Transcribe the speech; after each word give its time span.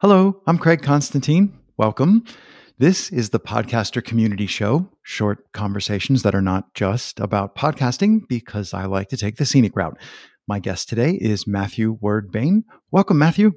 Hello, 0.00 0.42
I'm 0.46 0.58
Craig 0.58 0.82
Constantine. 0.82 1.58
Welcome. 1.78 2.22
This 2.76 3.10
is 3.10 3.30
the 3.30 3.40
Podcaster 3.40 4.04
Community 4.04 4.46
Show, 4.46 4.90
short 5.02 5.50
conversations 5.54 6.22
that 6.22 6.34
are 6.34 6.42
not 6.42 6.74
just 6.74 7.18
about 7.18 7.56
podcasting 7.56 8.28
because 8.28 8.74
I 8.74 8.84
like 8.84 9.08
to 9.08 9.16
take 9.16 9.38
the 9.38 9.46
scenic 9.46 9.74
route. 9.74 9.96
My 10.46 10.58
guest 10.58 10.90
today 10.90 11.12
is 11.12 11.46
Matthew 11.46 11.92
Word 11.98 12.30
Bain. 12.30 12.64
Welcome, 12.90 13.16
Matthew. 13.16 13.54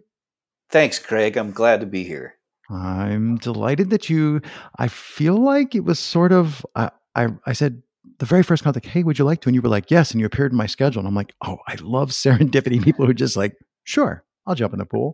Thanks, 0.69 0.97
Craig. 0.97 1.35
I'm 1.35 1.51
glad 1.51 1.81
to 1.81 1.85
be 1.85 2.05
here. 2.05 2.35
I'm 2.69 3.35
delighted 3.39 3.89
that 3.89 4.09
you, 4.09 4.39
I 4.77 4.87
feel 4.87 5.35
like 5.35 5.75
it 5.75 5.83
was 5.83 5.99
sort 5.99 6.31
of, 6.31 6.65
I, 6.73 6.89
I, 7.15 7.27
I 7.47 7.51
said, 7.51 7.83
the 8.19 8.25
very 8.25 8.43
first 8.43 8.63
contact, 8.63 8.85
hey, 8.85 9.03
would 9.03 9.19
you 9.19 9.25
like 9.25 9.41
to? 9.41 9.49
And 9.49 9.55
you 9.55 9.61
were 9.61 9.67
like, 9.67 9.91
yes. 9.91 10.11
And 10.11 10.21
you 10.21 10.25
appeared 10.25 10.53
in 10.53 10.57
my 10.57 10.67
schedule. 10.67 11.01
And 11.01 11.07
I'm 11.07 11.15
like, 11.15 11.33
oh, 11.43 11.57
I 11.67 11.75
love 11.81 12.11
serendipity. 12.11 12.81
People 12.81 13.03
who 13.03 13.11
are 13.11 13.13
just 13.13 13.35
like, 13.35 13.57
sure, 13.83 14.23
I'll 14.47 14.55
jump 14.55 14.71
in 14.71 14.79
the 14.79 14.85
pool. 14.85 15.13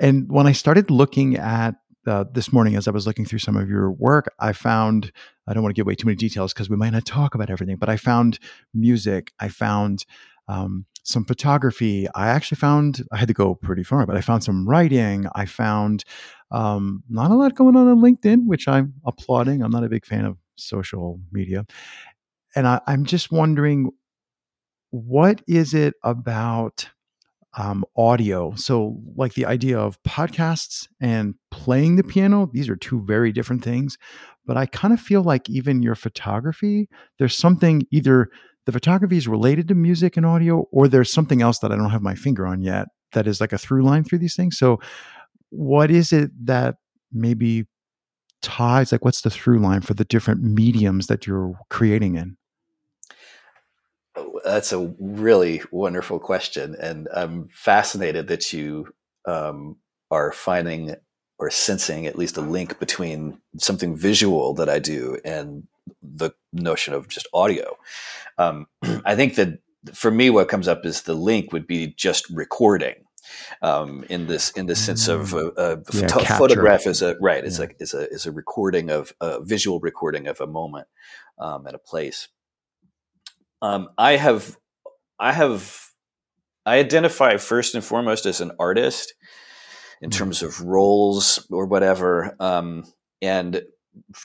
And 0.00 0.30
when 0.30 0.46
I 0.46 0.52
started 0.52 0.90
looking 0.90 1.36
at 1.36 1.74
uh, 2.06 2.24
this 2.32 2.52
morning, 2.52 2.76
as 2.76 2.88
I 2.88 2.90
was 2.90 3.06
looking 3.06 3.24
through 3.24 3.40
some 3.40 3.56
of 3.56 3.68
your 3.68 3.90
work, 3.90 4.32
I 4.38 4.52
found 4.52 5.12
I 5.46 5.54
don't 5.54 5.62
want 5.62 5.74
to 5.74 5.78
give 5.78 5.86
away 5.86 5.94
too 5.94 6.06
many 6.06 6.16
details 6.16 6.52
because 6.52 6.70
we 6.70 6.76
might 6.76 6.90
not 6.90 7.04
talk 7.04 7.34
about 7.34 7.50
everything, 7.50 7.76
but 7.76 7.88
I 7.88 7.96
found 7.96 8.38
music, 8.72 9.32
I 9.40 9.48
found 9.48 10.04
um, 10.48 10.86
some 11.02 11.24
photography. 11.24 12.06
I 12.14 12.28
actually 12.28 12.56
found 12.56 13.04
I 13.12 13.16
had 13.16 13.28
to 13.28 13.34
go 13.34 13.54
pretty 13.54 13.82
far, 13.82 14.06
but 14.06 14.16
I 14.16 14.20
found 14.20 14.44
some 14.44 14.68
writing. 14.68 15.26
I 15.34 15.46
found 15.46 16.04
um, 16.50 17.02
not 17.08 17.30
a 17.30 17.34
lot 17.34 17.54
going 17.54 17.76
on 17.76 17.88
on 17.88 18.00
LinkedIn, 18.00 18.46
which 18.46 18.68
I'm 18.68 18.94
applauding. 19.04 19.62
I'm 19.62 19.70
not 19.70 19.84
a 19.84 19.88
big 19.88 20.06
fan 20.06 20.24
of 20.24 20.36
social 20.56 21.20
media, 21.32 21.66
and 22.54 22.66
I, 22.66 22.80
I'm 22.86 23.04
just 23.04 23.30
wondering 23.30 23.90
what 24.90 25.42
is 25.46 25.74
it 25.74 25.94
about 26.02 26.88
um, 27.58 27.84
audio. 27.96 28.54
So, 28.54 28.96
like 29.16 29.34
the 29.34 29.44
idea 29.44 29.78
of 29.78 30.00
podcasts 30.04 30.86
and 31.00 31.34
playing 31.50 31.96
the 31.96 32.04
piano, 32.04 32.48
these 32.52 32.68
are 32.68 32.76
two 32.76 33.04
very 33.04 33.32
different 33.32 33.64
things. 33.64 33.98
But 34.46 34.56
I 34.56 34.64
kind 34.66 34.94
of 34.94 35.00
feel 35.00 35.22
like 35.22 35.50
even 35.50 35.82
your 35.82 35.96
photography, 35.96 36.88
there's 37.18 37.36
something 37.36 37.82
either 37.90 38.30
the 38.64 38.72
photography 38.72 39.16
is 39.16 39.26
related 39.26 39.68
to 39.68 39.74
music 39.74 40.16
and 40.16 40.24
audio, 40.24 40.66
or 40.70 40.88
there's 40.88 41.12
something 41.12 41.42
else 41.42 41.58
that 41.58 41.72
I 41.72 41.76
don't 41.76 41.90
have 41.90 42.02
my 42.02 42.14
finger 42.14 42.46
on 42.46 42.62
yet 42.62 42.86
that 43.12 43.26
is 43.26 43.40
like 43.40 43.52
a 43.52 43.58
through 43.58 43.82
line 43.82 44.04
through 44.04 44.18
these 44.20 44.36
things. 44.36 44.56
So, 44.56 44.78
what 45.50 45.90
is 45.90 46.12
it 46.12 46.30
that 46.46 46.76
maybe 47.12 47.64
ties, 48.40 48.92
like, 48.92 49.04
what's 49.04 49.22
the 49.22 49.30
through 49.30 49.58
line 49.58 49.80
for 49.80 49.94
the 49.94 50.04
different 50.04 50.42
mediums 50.42 51.08
that 51.08 51.26
you're 51.26 51.54
creating 51.70 52.14
in? 52.14 52.37
That's 54.44 54.72
a 54.72 54.94
really 54.98 55.62
wonderful 55.70 56.18
question, 56.18 56.76
and 56.80 57.08
I'm 57.14 57.48
fascinated 57.48 58.28
that 58.28 58.52
you 58.52 58.92
um, 59.26 59.76
are 60.10 60.32
finding 60.32 60.96
or 61.38 61.50
sensing 61.50 62.06
at 62.06 62.18
least 62.18 62.36
a 62.36 62.40
link 62.40 62.78
between 62.78 63.38
something 63.58 63.96
visual 63.96 64.54
that 64.54 64.68
I 64.68 64.78
do 64.78 65.18
and 65.24 65.66
the 66.02 66.30
notion 66.52 66.94
of 66.94 67.08
just 67.08 67.28
audio. 67.32 67.76
Um, 68.38 68.66
I 69.04 69.14
think 69.14 69.36
that 69.36 69.60
for 69.94 70.10
me, 70.10 70.30
what 70.30 70.48
comes 70.48 70.68
up 70.68 70.84
is 70.84 71.02
the 71.02 71.14
link 71.14 71.52
would 71.52 71.66
be 71.66 71.88
just 71.96 72.28
recording. 72.30 72.94
Um, 73.60 74.06
in 74.08 74.26
this 74.26 74.50
in 74.52 74.66
the 74.66 74.74
sense 74.74 75.06
of 75.06 75.34
a, 75.34 75.52
a 75.58 75.70
yeah, 75.92 76.06
photo- 76.08 76.24
photograph 76.38 76.86
is 76.86 77.02
a 77.02 77.14
right 77.20 77.44
is 77.44 77.58
yeah. 77.58 77.66
a 77.66 77.82
is 77.82 77.92
a 77.92 78.10
is 78.10 78.24
a 78.24 78.32
recording 78.32 78.90
of 78.90 79.12
a 79.20 79.42
visual 79.42 79.80
recording 79.80 80.28
of 80.28 80.40
a 80.40 80.46
moment 80.46 80.88
um, 81.38 81.66
at 81.66 81.74
a 81.74 81.78
place 81.78 82.28
um, 83.62 83.88
I 83.96 84.16
have, 84.16 84.56
I 85.18 85.32
have, 85.32 85.80
I 86.66 86.78
identify 86.78 87.36
first 87.36 87.74
and 87.74 87.84
foremost 87.84 88.26
as 88.26 88.40
an 88.40 88.52
artist 88.58 89.14
in 90.00 90.10
mm-hmm. 90.10 90.18
terms 90.18 90.42
of 90.42 90.60
roles 90.60 91.46
or 91.50 91.66
whatever, 91.66 92.36
um, 92.40 92.84
and 93.20 93.62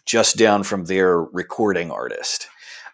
just 0.05 0.37
down 0.37 0.63
from 0.63 0.85
there, 0.85 1.19
recording 1.19 1.91
artist. 1.91 2.47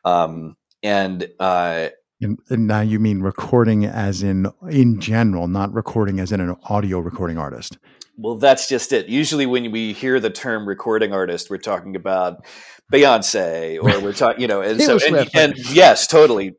Um, 0.06 0.56
and, 0.82 1.28
uh, 1.40 1.90
and, 2.22 2.40
and, 2.50 2.68
now 2.68 2.82
you 2.82 3.00
mean 3.00 3.22
recording 3.22 3.86
as 3.86 4.24
in 4.24 4.52
in 4.70 5.00
general, 5.00 5.48
not 5.48 5.74
recording 5.74 6.20
as 6.20 6.32
in 6.32 6.42
an 6.42 6.56
audio 6.64 7.00
recording 7.00 7.38
artist. 7.38 7.78
Well, 8.18 8.36
that's 8.36 8.68
just 8.68 8.92
it. 8.92 9.08
Usually, 9.08 9.46
when 9.46 9.72
we 9.72 9.94
hear 9.94 10.20
the 10.20 10.30
term 10.30 10.68
recording 10.68 11.14
artist, 11.14 11.50
we're 11.50 11.58
talking 11.58 11.96
about 11.96 12.46
Beyonce, 12.92 13.78
or 13.78 14.02
we're 14.02 14.14
talking, 14.14 14.42
you 14.42 14.48
know, 14.48 14.62
and 14.62 14.82
so 14.82 15.00
and, 15.08 15.30
and, 15.34 15.58
yes, 15.74 16.08
totally, 16.08 16.56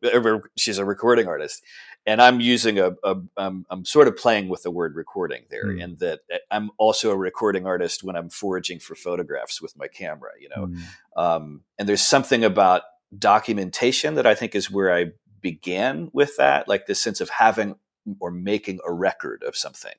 she's 0.57 0.79
a 0.79 0.85
recording 0.85 1.29
artist, 1.29 1.63
and 2.07 2.23
I'm 2.23 2.41
using 2.41 2.79
a, 2.79 2.93
a 3.05 3.17
I'm, 3.37 3.67
I'm 3.69 3.85
sort 3.85 4.09
of 4.09 4.17
playing 4.17 4.49
with 4.49 4.63
the 4.63 4.71
word 4.71 4.97
recording 4.97 5.43
there, 5.51 5.67
mm. 5.67 5.83
in 5.83 5.97
that 5.97 6.21
eh, 6.31 6.39
I'm 6.51 6.71
also 6.79 7.11
a 7.11 7.17
recording 7.17 7.67
artist 7.67 8.03
when 8.03 8.17
I'm 8.17 8.31
foraging 8.31 8.79
for 8.79 8.95
photographs 8.95 9.61
with 9.61 9.77
my 9.77 9.89
camera, 9.89 10.31
you 10.41 10.49
know, 10.49 10.69
mm. 10.69 11.23
um, 11.23 11.61
and 11.79 11.87
there's 11.87 12.03
something 12.03 12.43
about 12.45 12.83
documentation 13.19 14.15
that 14.15 14.27
I 14.27 14.35
think 14.35 14.55
is 14.55 14.71
where 14.71 14.95
I 14.95 15.07
began 15.41 16.11
with 16.13 16.37
that, 16.37 16.69
like 16.69 16.87
this 16.87 17.01
sense 17.01 17.21
of 17.21 17.31
having 17.31 17.77
or 18.19 18.31
making 18.31 18.81
a 18.87 18.93
record 18.93 19.43
of 19.43 19.57
something. 19.57 19.95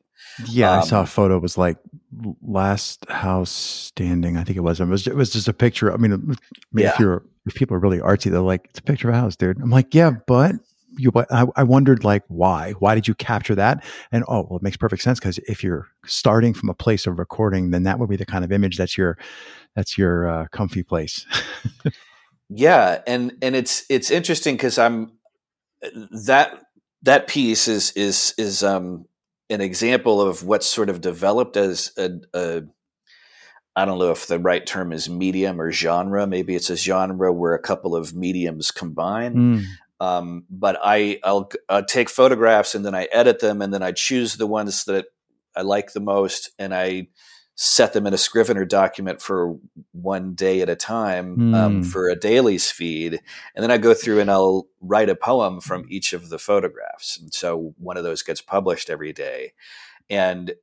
Yeah, 0.48 0.72
um, 0.72 0.80
I 0.80 0.84
saw 0.84 0.98
a 0.98 1.00
um, 1.02 1.06
photo. 1.06 1.38
It 1.38 1.42
was 1.42 1.58
like 1.58 1.78
last 2.42 3.08
house 3.10 3.52
standing. 3.52 4.38
I 4.38 4.44
think 4.44 4.58
it 4.58 4.62
was. 4.62 4.80
It 4.80 4.86
was. 4.86 5.08
It 5.08 5.16
was 5.16 5.32
just 5.32 5.48
a 5.48 5.54
picture. 5.54 5.92
I 5.92 5.98
mean, 5.98 6.14
I 6.14 6.18
mean 6.18 6.38
yeah. 6.74 6.94
if 6.94 7.00
you're 7.00 7.24
if 7.46 7.56
people 7.56 7.76
are 7.76 7.80
really 7.80 8.00
artsy, 8.00 8.32
they're 8.32 8.42
like, 8.42 8.68
it's 8.70 8.80
a 8.80 8.84
picture 8.84 9.10
of 9.10 9.16
a 9.16 9.18
house, 9.18 9.36
dude. 9.36 9.60
I'm 9.60 9.70
like, 9.70 9.94
yeah, 9.96 10.12
but 10.28 10.56
you. 10.98 11.12
But 11.12 11.32
I, 11.32 11.46
I 11.56 11.64
wondered 11.64 12.04
like 12.04 12.24
why? 12.28 12.74
Why 12.74 12.96
did 12.96 13.08
you 13.08 13.16
capture 13.16 13.56
that? 13.56 13.84
And 14.12 14.24
oh, 14.28 14.46
well, 14.50 14.58
it 14.58 14.64
makes 14.64 14.78
perfect 14.78 15.02
sense 15.02 15.20
because 15.20 15.38
if 15.40 15.64
you're 15.64 15.88
starting 16.06 16.54
from 16.54 16.70
a 16.70 16.74
place 16.74 17.08
of 17.08 17.18
recording, 17.18 17.72
then 17.72 17.84
that 17.84 18.00
would 18.00 18.10
be 18.10 18.18
the 18.18 18.26
kind 18.26 18.44
of 18.44 18.52
image 18.52 18.78
that's 18.78 18.98
your 18.98 19.18
that's 19.76 19.98
your 19.98 20.30
uh, 20.30 20.48
comfy 20.52 20.84
place. 20.84 21.26
yeah, 22.50 23.02
and 23.08 23.34
and 23.42 23.56
it's 23.56 23.86
it's 23.90 24.12
interesting 24.12 24.56
because 24.56 24.78
I'm 24.78 25.14
that 26.26 26.62
that 27.04 27.28
piece 27.28 27.68
is 27.68 27.92
is 27.92 28.34
is 28.38 28.64
um, 28.64 29.06
an 29.50 29.62
example 29.62 30.22
of 30.22 30.44
what's 30.44 30.68
sort 30.68 30.90
of 30.90 31.02
developed 31.02 31.58
as 31.58 31.92
a, 31.98 32.12
a 32.34 32.64
I 33.76 33.86
don't 33.86 34.00
know 34.00 34.12
if 34.12 34.28
the 34.28 34.40
right 34.40 34.66
term 34.66 34.92
is 34.92 35.10
medium 35.10 35.60
or 35.62 35.72
genre. 35.72 36.28
Maybe 36.28 36.56
it's 36.56 36.70
a 36.70 36.76
genre 36.76 37.32
where 37.32 37.54
a 37.54 37.62
couple 37.62 37.96
of 37.96 38.14
mediums 38.14 38.70
combine. 38.70 39.36
Mm. 39.36 39.64
Um, 40.02 40.46
but 40.50 40.80
I, 40.84 41.20
I'll, 41.24 41.50
I'll, 41.70 41.86
take 41.86 42.10
photographs 42.10 42.74
and 42.74 42.84
then 42.84 42.96
I 42.96 43.08
edit 43.12 43.40
them 43.40 43.62
and 43.62 43.72
then 43.72 43.84
I 43.84 43.92
choose 43.92 44.36
the 44.36 44.48
ones 44.48 44.86
that 44.86 45.06
I 45.56 45.62
like 45.62 45.94
the 45.94 46.00
most 46.00 46.50
and 46.58 46.74
I 46.74 47.10
set 47.56 47.94
them 47.94 48.08
in 48.08 48.14
a 48.14 48.18
Scrivener 48.18 48.66
document 48.66 49.22
for 49.22 49.56
one 49.92 50.34
day 50.34 50.62
at 50.62 50.70
a 50.70 50.76
time 50.76 51.38
mm. 51.38 51.56
um, 51.56 51.76
hmm. 51.76 51.82
for 51.84 52.10
a 52.10 52.16
dailies 52.16 52.72
feed. 52.72 53.22
And 53.56 53.62
then 53.62 53.72
I 53.72 53.78
go 53.78 53.94
through 53.94 54.20
and 54.20 54.32
I'll 54.32 54.68
write 54.80 55.10
a 55.10 55.16
poem 55.16 55.62
from 55.62 55.86
each 55.90 56.14
of 56.14 56.30
the 56.30 56.40
photographs. 56.40 57.20
And 57.20 57.34
so 57.34 57.76
one 57.78 57.98
of 57.98 58.04
those 58.04 58.24
gets 58.24 58.42
published 58.42 58.90
every 58.90 59.14
day. 59.14 59.54
And 60.10 60.54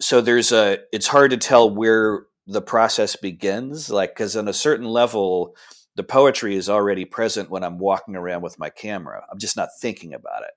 so 0.00 0.20
there's 0.20 0.50
a, 0.50 0.78
it's 0.92 1.06
hard 1.06 1.30
to 1.30 1.36
tell 1.36 1.72
where 1.72 2.26
the 2.46 2.62
process 2.62 3.16
begins. 3.16 3.90
Like, 3.90 4.10
because 4.10 4.36
on 4.36 4.48
a 4.48 4.52
certain 4.52 4.86
level, 4.86 5.54
the 5.94 6.02
poetry 6.02 6.56
is 6.56 6.68
already 6.68 7.04
present 7.04 7.50
when 7.50 7.62
I'm 7.62 7.78
walking 7.78 8.16
around 8.16 8.42
with 8.42 8.58
my 8.58 8.70
camera. 8.70 9.24
I'm 9.30 9.38
just 9.38 9.56
not 9.56 9.68
thinking 9.80 10.12
about 10.12 10.42
it. 10.42 10.50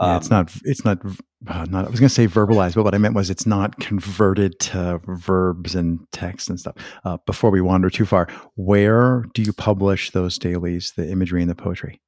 Yeah, 0.00 0.16
it's 0.16 0.30
um, 0.30 0.36
not. 0.36 0.52
It's 0.64 0.84
not. 0.84 0.98
Uh, 1.46 1.66
not. 1.68 1.86
I 1.86 1.90
was 1.90 2.00
going 2.00 2.08
to 2.08 2.14
say 2.14 2.26
verbalized, 2.26 2.74
but 2.74 2.84
what 2.84 2.94
I 2.94 2.98
meant 2.98 3.14
was 3.14 3.30
it's 3.30 3.46
not 3.46 3.78
converted 3.80 4.58
to 4.60 5.00
verbs 5.04 5.74
and 5.74 6.00
text 6.12 6.48
and 6.48 6.58
stuff. 6.58 6.76
Uh, 7.04 7.18
before 7.26 7.50
we 7.50 7.60
wander 7.60 7.90
too 7.90 8.06
far, 8.06 8.28
where 8.54 9.24
do 9.34 9.42
you 9.42 9.52
publish 9.52 10.10
those 10.10 10.38
dailies, 10.38 10.92
the 10.96 11.10
imagery 11.10 11.42
and 11.42 11.50
the 11.50 11.54
poetry? 11.54 12.00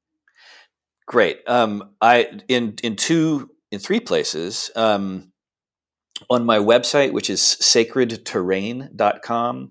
Great. 1.06 1.40
Um, 1.48 1.90
I 2.00 2.40
in 2.48 2.76
in 2.82 2.96
two 2.96 3.50
in 3.70 3.80
three 3.80 4.00
places. 4.00 4.70
Um, 4.76 5.30
on 6.28 6.44
my 6.44 6.58
website, 6.58 7.12
which 7.12 7.30
is 7.30 7.40
sacredterrain.com. 7.40 9.70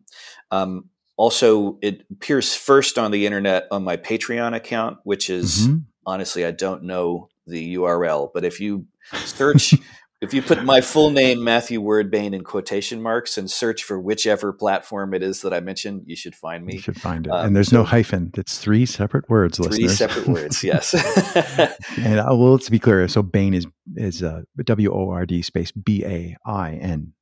Um, 0.52 0.90
also, 1.16 1.78
it 1.82 2.06
appears 2.12 2.56
first 2.56 2.98
on 2.98 3.12
the 3.12 3.26
internet 3.26 3.68
on 3.72 3.84
my 3.84 3.98
Patreon 3.98 4.56
account, 4.56 5.00
which 5.04 5.30
is 5.30 5.68
mm-hmm. 5.68 5.80
honestly, 6.06 6.46
I 6.46 6.52
don't 6.52 6.84
know 6.84 7.28
the 7.50 7.76
URL, 7.76 8.30
but 8.34 8.46
if 8.46 8.60
you 8.60 8.86
search, 9.26 9.74
if 10.22 10.34
you 10.34 10.42
put 10.42 10.64
my 10.64 10.82
full 10.82 11.12
name, 11.12 11.44
Matthew 11.44 11.82
Word 11.82 12.12
Bain, 12.12 12.34
in 12.34 12.44
quotation 12.44 13.02
marks 13.02 13.38
and 13.38 13.50
search 13.50 13.84
for 13.84 14.00
whichever 14.00 14.52
platform 14.52 15.14
it 15.14 15.24
is 15.24 15.42
that 15.42 15.54
I 15.54 15.60
mentioned, 15.60 16.04
you 16.06 16.16
should 16.16 16.36
find 16.36 16.66
me. 16.66 16.76
You 16.76 16.82
should 16.82 17.00
find 17.00 17.28
it. 17.28 17.32
Um, 17.32 17.48
and 17.48 17.56
there's 17.56 17.72
no 17.72 17.84
hyphen. 17.84 18.32
It's 18.36 18.58
three 18.58 18.86
separate 18.86 19.30
words, 19.30 19.58
three 19.58 19.68
listeners. 19.68 19.98
separate 19.98 20.28
words, 20.28 20.64
yes. 20.64 20.94
and 21.98 22.20
uh, 22.20 22.26
well, 22.30 22.52
let's 22.52 22.70
be 22.70 22.80
clear. 22.80 23.08
So 23.08 23.24
Bain 23.24 23.54
is 23.54 23.66
is 23.96 24.22
uh, 24.22 24.42
W 24.64 24.94
O 24.94 25.10
R 25.10 25.26
D 25.26 25.42
space 25.42 25.72
B 25.72 26.04
A 26.06 26.36
I 26.46 26.74
N. 26.74 27.14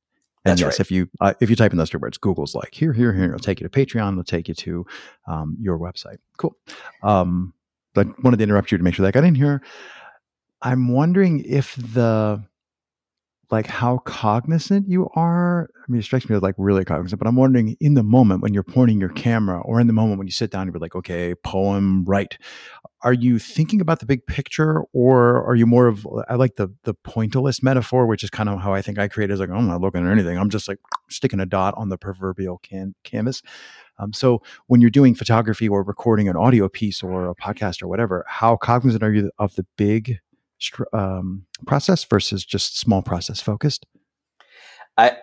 And 0.44 0.52
That's 0.52 0.60
yes, 0.60 0.74
right. 0.74 0.80
if 0.80 0.90
you 0.90 1.08
uh, 1.20 1.34
if 1.40 1.50
you 1.50 1.56
type 1.56 1.72
in 1.72 1.78
those 1.78 1.90
two 1.90 1.98
words, 1.98 2.16
Google's 2.16 2.54
like 2.54 2.74
here, 2.74 2.92
here, 2.92 3.12
here. 3.12 3.24
It'll 3.24 3.38
take 3.38 3.60
you 3.60 3.68
to 3.68 3.70
Patreon. 3.70 4.12
It'll 4.12 4.24
take 4.24 4.48
you 4.48 4.54
to 4.54 4.86
um, 5.26 5.56
your 5.60 5.78
website. 5.78 6.18
Cool. 6.36 6.56
Um, 7.02 7.54
but 7.94 8.06
wanted 8.22 8.36
to 8.38 8.44
interrupt 8.44 8.70
you 8.70 8.78
to 8.78 8.84
make 8.84 8.94
sure 8.94 9.04
that 9.04 9.12
got 9.12 9.24
in 9.24 9.34
here. 9.34 9.60
I'm 10.62 10.88
wondering 10.88 11.44
if 11.44 11.76
the 11.76 12.44
like 13.50 13.66
how 13.66 13.98
cognizant 13.98 14.88
you 14.88 15.08
are. 15.14 15.70
I 15.74 15.90
mean, 15.90 16.00
it 16.00 16.04
strikes 16.04 16.28
me 16.28 16.36
as 16.36 16.42
like 16.42 16.54
really 16.58 16.84
cognizant, 16.84 17.18
but 17.18 17.26
I'm 17.26 17.36
wondering 17.36 17.76
in 17.80 17.94
the 17.94 18.02
moment 18.02 18.42
when 18.42 18.52
you're 18.52 18.62
pointing 18.62 19.00
your 19.00 19.08
camera 19.08 19.60
or 19.60 19.80
in 19.80 19.86
the 19.86 19.92
moment 19.92 20.18
when 20.18 20.26
you 20.26 20.32
sit 20.32 20.50
down 20.50 20.62
and 20.62 20.72
you're 20.72 20.80
like, 20.80 20.94
okay, 20.94 21.34
poem, 21.34 22.04
right. 22.04 22.36
Are 23.02 23.12
you 23.12 23.38
thinking 23.38 23.80
about 23.80 24.00
the 24.00 24.06
big 24.06 24.26
picture 24.26 24.82
or 24.92 25.42
are 25.48 25.54
you 25.54 25.64
more 25.66 25.86
of, 25.86 26.06
I 26.28 26.34
like 26.34 26.56
the, 26.56 26.68
the 26.82 26.94
pointillist 26.94 27.62
metaphor, 27.62 28.06
which 28.06 28.22
is 28.22 28.28
kind 28.28 28.50
of 28.50 28.60
how 28.60 28.74
I 28.74 28.82
think 28.82 28.98
I 28.98 29.08
create 29.08 29.30
is 29.30 29.40
like, 29.40 29.50
I'm 29.50 29.66
not 29.66 29.80
looking 29.80 30.04
at 30.04 30.12
anything. 30.12 30.36
I'm 30.36 30.50
just 30.50 30.68
like 30.68 30.78
sticking 31.08 31.40
a 31.40 31.46
dot 31.46 31.72
on 31.78 31.88
the 31.88 31.96
proverbial 31.96 32.58
can, 32.58 32.94
canvas. 33.02 33.40
Um, 33.98 34.12
so 34.12 34.42
when 34.66 34.80
you're 34.80 34.90
doing 34.90 35.14
photography 35.14 35.68
or 35.68 35.82
recording 35.82 36.28
an 36.28 36.36
audio 36.36 36.68
piece 36.68 37.02
or 37.02 37.30
a 37.30 37.34
podcast 37.34 37.82
or 37.82 37.88
whatever, 37.88 38.26
how 38.28 38.56
cognizant 38.56 39.02
are 39.02 39.12
you 39.12 39.30
of 39.38 39.54
the 39.54 39.64
big 39.76 40.18
um, 40.92 41.46
process 41.66 42.04
versus 42.04 42.44
just 42.44 42.78
small 42.78 43.02
process 43.02 43.40
focused? 43.40 43.86
I, 44.96 45.16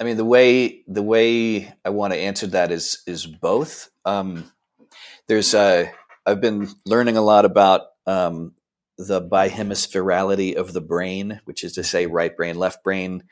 I 0.00 0.04
mean, 0.04 0.16
the 0.16 0.24
way 0.24 0.84
the 0.86 1.02
way 1.02 1.72
I 1.84 1.90
want 1.90 2.12
to 2.12 2.18
answer 2.18 2.46
that 2.48 2.70
is 2.70 3.02
is 3.06 3.26
both. 3.26 3.90
Um, 4.04 4.50
there's 5.26 5.54
uh, 5.54 5.86
I've 6.26 6.40
been 6.40 6.68
learning 6.84 7.16
a 7.16 7.22
lot 7.22 7.44
about 7.44 7.82
um, 8.06 8.52
the 8.98 9.22
bihemispherality 9.22 10.56
of 10.56 10.72
the 10.72 10.80
brain, 10.80 11.40
which 11.44 11.64
is 11.64 11.72
to 11.74 11.84
say, 11.84 12.06
right 12.06 12.36
brain, 12.36 12.56
left 12.56 12.82
brain, 12.82 13.22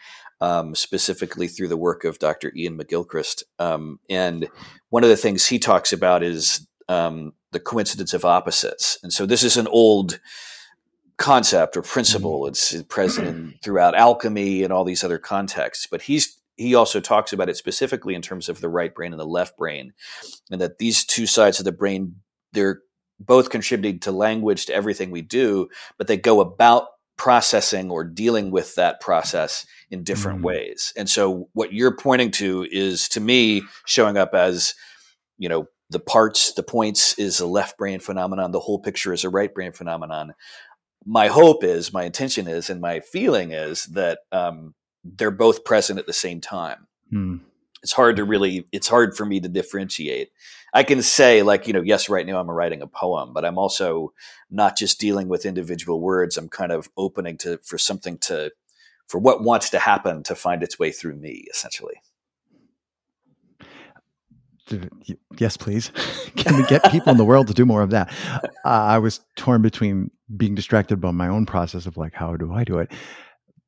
um, 0.41 0.75
specifically 0.75 1.49
through 1.49 1.69
the 1.69 1.77
work 1.77 2.05
of 2.05 2.19
Dr. 2.19 2.53
Iain 2.57 2.79
McGilchrist. 2.79 3.43
Um, 3.59 3.99
and 4.09 4.49
one 4.91 5.03
of 5.03 5.11
the 5.11 5.17
things 5.17 5.47
he 5.47 5.59
talks 5.59 5.93
about 5.93 6.23
is 6.23 6.67
um, 6.89 7.33
the 7.57 7.61
coincidence 7.61 8.13
of 8.13 8.27
opposites. 8.27 8.99
And 9.03 9.11
so 9.11 9.25
this 9.25 9.43
is 9.43 9.57
an 9.57 9.67
old 9.69 10.21
concept 11.17 11.75
or 11.75 11.81
principle. 11.81 12.43
Mm-hmm. 12.43 12.49
It's 12.49 12.83
present 12.83 13.55
throughout 13.63 13.95
alchemy 13.95 14.63
and 14.63 14.75
all 14.75 14.85
these 14.85 15.03
other 15.03 15.17
contexts. 15.19 15.87
But 15.87 16.03
he's 16.03 16.39
he 16.57 16.75
also 16.75 17.01
talks 17.01 17.33
about 17.33 17.49
it 17.49 17.57
specifically 17.57 18.15
in 18.15 18.21
terms 18.21 18.51
of 18.51 18.61
the 18.61 18.69
right 18.69 18.95
brain 18.95 19.13
and 19.13 19.21
the 19.21 19.27
left 19.27 19.57
brain, 19.57 19.95
and 20.51 20.61
that 20.61 20.77
these 20.77 21.07
two 21.07 21.27
sides 21.27 21.59
of 21.59 21.65
the 21.65 21.73
brain 21.73 22.17
they're 22.53 22.83
both 23.19 23.49
contributing 23.49 24.01
to 24.01 24.13
language 24.13 24.67
to 24.67 24.75
everything 24.75 25.11
we 25.11 25.23
do, 25.23 25.69
but 25.97 26.07
they 26.09 26.19
go 26.19 26.41
about 26.41 26.89
processing 27.17 27.91
or 27.91 28.05
dealing 28.05 28.51
with 28.51 28.75
that 28.75 29.01
process 29.01 29.65
in 29.91 30.05
different 30.05 30.39
mm-hmm. 30.39 30.49
ways. 30.49 30.93
And 30.95 31.09
so 31.09 31.49
what 31.55 31.73
you're 31.73 31.97
pointing 31.97 32.31
to 32.33 32.67
is 32.71 33.09
to 33.11 33.21
me 33.21 33.63
showing 33.87 34.19
up 34.19 34.35
as, 34.35 34.75
you 35.39 35.49
know, 35.49 35.67
the 35.91 36.01
parts, 36.01 36.53
the 36.53 36.63
points 36.63 37.19
is 37.19 37.41
a 37.41 37.47
left 37.47 37.79
brain 37.79 38.01
phenomenon, 38.01 38.53
the 38.53 38.61
whole 38.61 38.79
picture 38.79 39.13
is 39.13 39.25
a 39.25 39.31
right 39.31 39.53
brain 39.55 39.73
phenomenon. 39.73 40.35
My 41.05 41.29
hope 41.29 41.63
is, 41.63 41.93
my 41.93 42.05
intention 42.05 42.49
is, 42.49 42.69
and 42.69 42.81
my 42.81 43.01
feeling 43.01 43.53
is 43.53 43.85
that 43.87 44.21
um, 44.33 44.75
they're 45.05 45.31
both 45.31 45.65
present 45.65 45.99
at 45.99 46.07
the 46.07 46.13
same 46.13 46.41
time. 46.41 46.89
Mm. 47.13 47.41
It's 47.83 47.93
hard 47.93 48.17
to 48.17 48.25
really, 48.25 48.67
it's 48.73 48.89
hard 48.89 49.17
for 49.17 49.25
me 49.25 49.39
to 49.39 49.49
differentiate. 49.49 50.31
I 50.75 50.83
can 50.83 51.03
say, 51.03 51.43
like, 51.43 51.69
you 51.69 51.73
know, 51.73 51.83
yes, 51.83 52.09
right 52.09 52.27
now 52.27 52.41
I'm 52.41 52.51
writing 52.51 52.83
a 52.83 52.89
poem, 52.89 53.33
but 53.33 53.45
I'm 53.45 53.59
also 53.59 54.13
not 54.51 54.77
just 54.77 54.99
dealing 54.99 55.29
with 55.29 55.47
individual 55.47 56.01
words. 56.01 56.37
I'm 56.37 56.49
kind 56.49 56.73
of 56.73 56.89
opening 56.97 57.39
to 57.39 57.59
for 57.63 57.79
something 57.79 58.19
to 58.19 58.51
for 59.07 59.19
what 59.21 59.43
wants 59.43 59.71
to 59.71 59.79
happen 59.79 60.25
to 60.25 60.35
find 60.35 60.63
its 60.63 60.79
way 60.79 60.91
through 60.91 61.15
me, 61.15 61.45
essentially. 61.51 61.95
Yes, 65.39 65.57
please. 65.57 65.91
Can 66.37 66.57
we 66.57 66.65
get 66.65 66.91
people 66.91 67.13
in 67.13 67.19
the 67.19 67.25
world 67.25 67.49
to 67.49 67.55
do 67.55 67.67
more 67.67 67.83
of 67.83 67.91
that? 67.91 68.13
Uh, 68.35 68.41
I 68.65 68.99
was 68.99 69.21
torn 69.37 69.63
between 69.63 70.11
being 70.37 70.55
distracted 70.55 71.01
by 71.01 71.13
my 71.13 71.29
own 71.29 71.47
process 71.47 71.87
of 71.87 71.97
like, 71.97 72.15
how 72.15 72.37
do 72.37 72.53
I 72.53 72.65
do 72.65 72.79
it? 72.79 72.91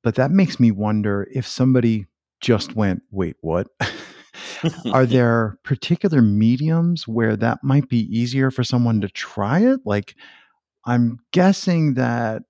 But 0.02 0.16
that 0.16 0.30
makes 0.30 0.58
me 0.58 0.70
wonder 0.70 1.28
if 1.32 1.46
somebody 1.46 2.06
just 2.40 2.74
went, 2.74 3.02
wait, 3.10 3.36
what? 3.40 3.68
Are 4.92 5.06
there 5.06 5.58
particular 5.64 6.22
mediums 6.22 7.06
where 7.06 7.36
that 7.36 7.58
might 7.62 7.88
be 7.88 8.00
easier 8.16 8.50
for 8.50 8.64
someone 8.64 9.00
to 9.00 9.08
try 9.08 9.60
it? 9.60 9.80
Like, 9.84 10.14
I'm 10.84 11.18
guessing 11.32 11.94
that 11.94 12.42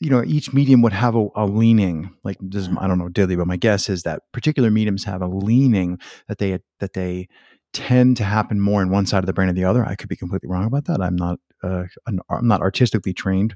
you 0.00 0.10
know 0.10 0.24
each 0.24 0.52
medium 0.52 0.82
would 0.82 0.92
have 0.92 1.14
a, 1.14 1.28
a 1.36 1.46
leaning 1.46 2.14
like 2.24 2.38
this, 2.40 2.68
i 2.78 2.88
don't 2.88 2.98
know 2.98 3.08
daily 3.08 3.36
but 3.36 3.46
my 3.46 3.56
guess 3.56 3.88
is 3.88 4.02
that 4.02 4.22
particular 4.32 4.70
mediums 4.70 5.04
have 5.04 5.22
a 5.22 5.26
leaning 5.26 5.98
that 6.26 6.38
they 6.38 6.58
that 6.80 6.94
they 6.94 7.28
tend 7.72 8.16
to 8.16 8.24
happen 8.24 8.60
more 8.60 8.82
in 8.82 8.90
one 8.90 9.06
side 9.06 9.22
of 9.22 9.26
the 9.26 9.32
brain 9.32 9.48
or 9.48 9.52
the 9.52 9.64
other. 9.64 9.84
I 9.84 9.94
could 9.94 10.08
be 10.08 10.16
completely 10.16 10.48
wrong 10.48 10.64
about 10.64 10.86
that. 10.86 11.00
I'm 11.00 11.16
not 11.16 11.38
uh, 11.62 11.84
i'm 12.06 12.48
not 12.48 12.62
artistically 12.62 13.12
trained 13.12 13.54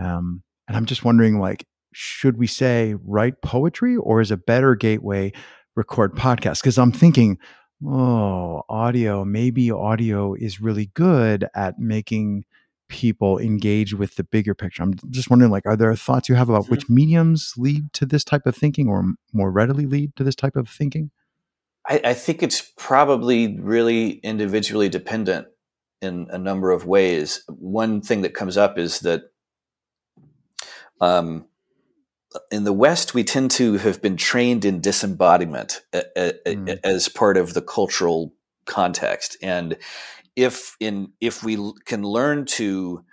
um, 0.00 0.42
and 0.66 0.74
i'm 0.74 0.86
just 0.86 1.04
wondering 1.04 1.38
like 1.38 1.66
should 1.92 2.38
we 2.38 2.46
say 2.46 2.94
write 3.04 3.42
poetry 3.42 3.94
or 3.94 4.22
is 4.22 4.30
a 4.30 4.38
better 4.38 4.74
gateway 4.74 5.30
record 5.76 6.14
podcasts? 6.14 6.62
Because 6.62 6.78
i'm 6.78 6.92
thinking 6.92 7.36
oh 7.84 8.62
audio 8.70 9.22
maybe 9.22 9.70
audio 9.70 10.32
is 10.32 10.62
really 10.62 10.86
good 10.94 11.46
at 11.54 11.78
making 11.78 12.44
people 12.92 13.38
engage 13.38 13.94
with 13.94 14.16
the 14.16 14.22
bigger 14.22 14.54
picture. 14.54 14.82
I'm 14.82 14.92
just 15.10 15.30
wondering, 15.30 15.50
like, 15.50 15.64
are 15.64 15.76
there 15.76 15.96
thoughts 15.96 16.28
you 16.28 16.34
have 16.34 16.50
about 16.50 16.68
which 16.68 16.90
mediums 16.90 17.54
lead 17.56 17.92
to 17.94 18.04
this 18.04 18.22
type 18.22 18.46
of 18.46 18.54
thinking, 18.54 18.86
or 18.86 19.14
more 19.32 19.50
readily 19.50 19.86
lead 19.86 20.14
to 20.16 20.24
this 20.24 20.34
type 20.36 20.56
of 20.56 20.68
thinking? 20.68 21.10
I, 21.88 22.00
I 22.04 22.14
think 22.14 22.42
it's 22.42 22.72
probably 22.76 23.58
really 23.58 24.10
individually 24.18 24.90
dependent 24.90 25.48
in 26.02 26.28
a 26.30 26.38
number 26.38 26.70
of 26.70 26.84
ways. 26.84 27.42
One 27.48 28.02
thing 28.02 28.22
that 28.22 28.34
comes 28.34 28.56
up 28.56 28.78
is 28.78 29.00
that 29.00 29.22
um, 31.00 31.46
in 32.50 32.64
the 32.64 32.72
West, 32.74 33.14
we 33.14 33.24
tend 33.24 33.50
to 33.52 33.78
have 33.78 34.02
been 34.02 34.16
trained 34.16 34.64
in 34.64 34.80
disembodiment 34.80 35.80
a, 35.92 36.04
a, 36.16 36.32
mm. 36.54 36.68
a, 36.68 36.86
as 36.86 37.08
part 37.08 37.36
of 37.36 37.54
the 37.54 37.62
cultural 37.62 38.34
context, 38.66 39.36
and 39.42 39.76
if 40.36 40.76
in 40.80 41.12
if 41.20 41.42
we 41.42 41.72
can 41.84 42.02
learn 42.02 42.46
to 42.46 43.04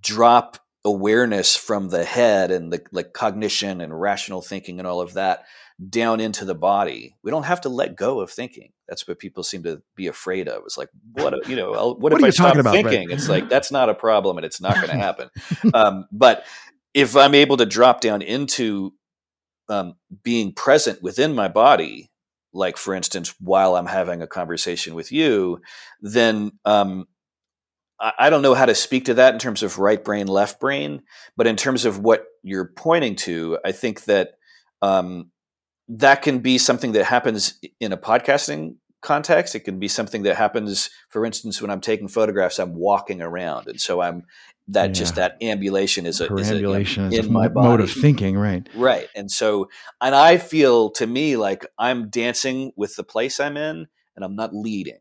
drop 0.00 0.58
awareness 0.84 1.56
from 1.56 1.88
the 1.88 2.04
head 2.04 2.50
and 2.50 2.72
the 2.72 2.82
like 2.92 3.12
cognition 3.12 3.80
and 3.80 3.98
rational 3.98 4.40
thinking 4.40 4.78
and 4.78 4.86
all 4.86 5.00
of 5.00 5.14
that 5.14 5.44
down 5.90 6.18
into 6.20 6.44
the 6.44 6.54
body 6.54 7.14
we 7.22 7.30
don't 7.30 7.44
have 7.44 7.60
to 7.60 7.68
let 7.68 7.96
go 7.96 8.20
of 8.20 8.30
thinking. 8.30 8.72
That's 8.88 9.06
what 9.06 9.18
people 9.18 9.42
seem 9.42 9.62
to 9.64 9.82
be 9.96 10.06
afraid 10.06 10.48
of. 10.48 10.62
It's 10.64 10.78
like 10.78 10.88
what 11.12 11.48
you 11.48 11.56
know 11.56 11.70
what, 11.70 12.00
what 12.00 12.12
if 12.12 12.24
i 12.24 12.30
stop 12.30 12.56
about, 12.56 12.72
thinking? 12.72 13.10
It's 13.10 13.28
like 13.28 13.48
that's 13.48 13.70
not 13.70 13.88
a 13.88 13.94
problem 13.94 14.38
and 14.38 14.46
it's 14.46 14.60
not 14.60 14.74
going 14.74 14.88
to 14.88 14.96
happen. 14.96 15.30
Um, 15.74 16.06
but 16.12 16.44
if 16.94 17.16
i'm 17.16 17.34
able 17.34 17.58
to 17.58 17.66
drop 17.66 18.00
down 18.00 18.22
into 18.22 18.94
um, 19.68 19.94
being 20.22 20.52
present 20.52 21.02
within 21.02 21.34
my 21.34 21.48
body 21.48 22.10
like 22.52 22.76
for 22.76 22.94
instance, 22.94 23.34
while 23.40 23.76
I'm 23.76 23.86
having 23.86 24.22
a 24.22 24.26
conversation 24.26 24.94
with 24.94 25.12
you, 25.12 25.60
then 26.00 26.52
um, 26.64 27.06
I, 28.00 28.30
don't 28.30 28.42
know 28.42 28.54
how 28.54 28.66
to 28.66 28.74
speak 28.74 29.06
to 29.06 29.14
that 29.14 29.34
in 29.34 29.40
terms 29.40 29.62
of 29.62 29.78
right 29.78 30.02
brain, 30.02 30.28
left 30.28 30.60
brain, 30.60 31.02
but 31.36 31.46
in 31.46 31.56
terms 31.56 31.84
of 31.84 31.98
what 31.98 32.26
you're 32.42 32.72
pointing 32.76 33.16
to, 33.16 33.58
I 33.64 33.72
think 33.72 34.04
that 34.04 34.34
um, 34.82 35.30
that 35.88 36.22
can 36.22 36.38
be 36.38 36.58
something 36.58 36.92
that 36.92 37.04
happens 37.04 37.58
in 37.80 37.92
a 37.92 37.96
podcasting 37.96 38.76
context. 39.00 39.54
It 39.54 39.60
can 39.60 39.78
be 39.78 39.88
something 39.88 40.22
that 40.22 40.36
happens, 40.36 40.90
for 41.08 41.24
instance, 41.24 41.60
when 41.60 41.70
I'm 41.70 41.80
taking 41.80 42.08
photographs, 42.08 42.58
I'm 42.58 42.74
walking 42.74 43.20
around, 43.20 43.66
and 43.66 43.80
so 43.80 44.00
I'm 44.00 44.24
that 44.68 44.88
yeah. 44.88 44.92
just 44.92 45.14
that 45.14 45.36
ambulation 45.42 46.06
is 46.06 46.20
a, 46.20 46.34
is 46.36 46.50
a, 46.50 47.26
in 47.26 47.32
my 47.32 47.48
body. 47.48 47.68
mode 47.68 47.80
of 47.80 47.90
thinking, 47.90 48.36
right? 48.36 48.68
Right, 48.74 49.08
and 49.14 49.30
so 49.30 49.68
and 50.00 50.14
I 50.14 50.36
feel 50.36 50.90
to 50.92 51.06
me 51.06 51.36
like 51.36 51.66
I'm 51.78 52.10
dancing 52.10 52.72
with 52.76 52.94
the 52.96 53.04
place 53.04 53.40
I'm 53.40 53.56
in, 53.56 53.86
and 54.14 54.24
I'm 54.24 54.36
not 54.36 54.54
leading, 54.54 55.00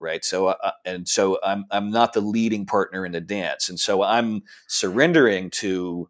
right? 0.00 0.24
So 0.24 0.48
uh, 0.48 0.56
uh, 0.62 0.72
and 0.84 1.08
so 1.08 1.38
I'm 1.44 1.64
I'm 1.70 1.90
not 1.90 2.12
the 2.12 2.20
leading 2.20 2.66
partner 2.66 3.06
in 3.06 3.12
the 3.12 3.20
dance, 3.20 3.68
and 3.68 3.78
so 3.78 4.02
I'm 4.02 4.42
surrendering 4.66 5.50
to 5.50 6.08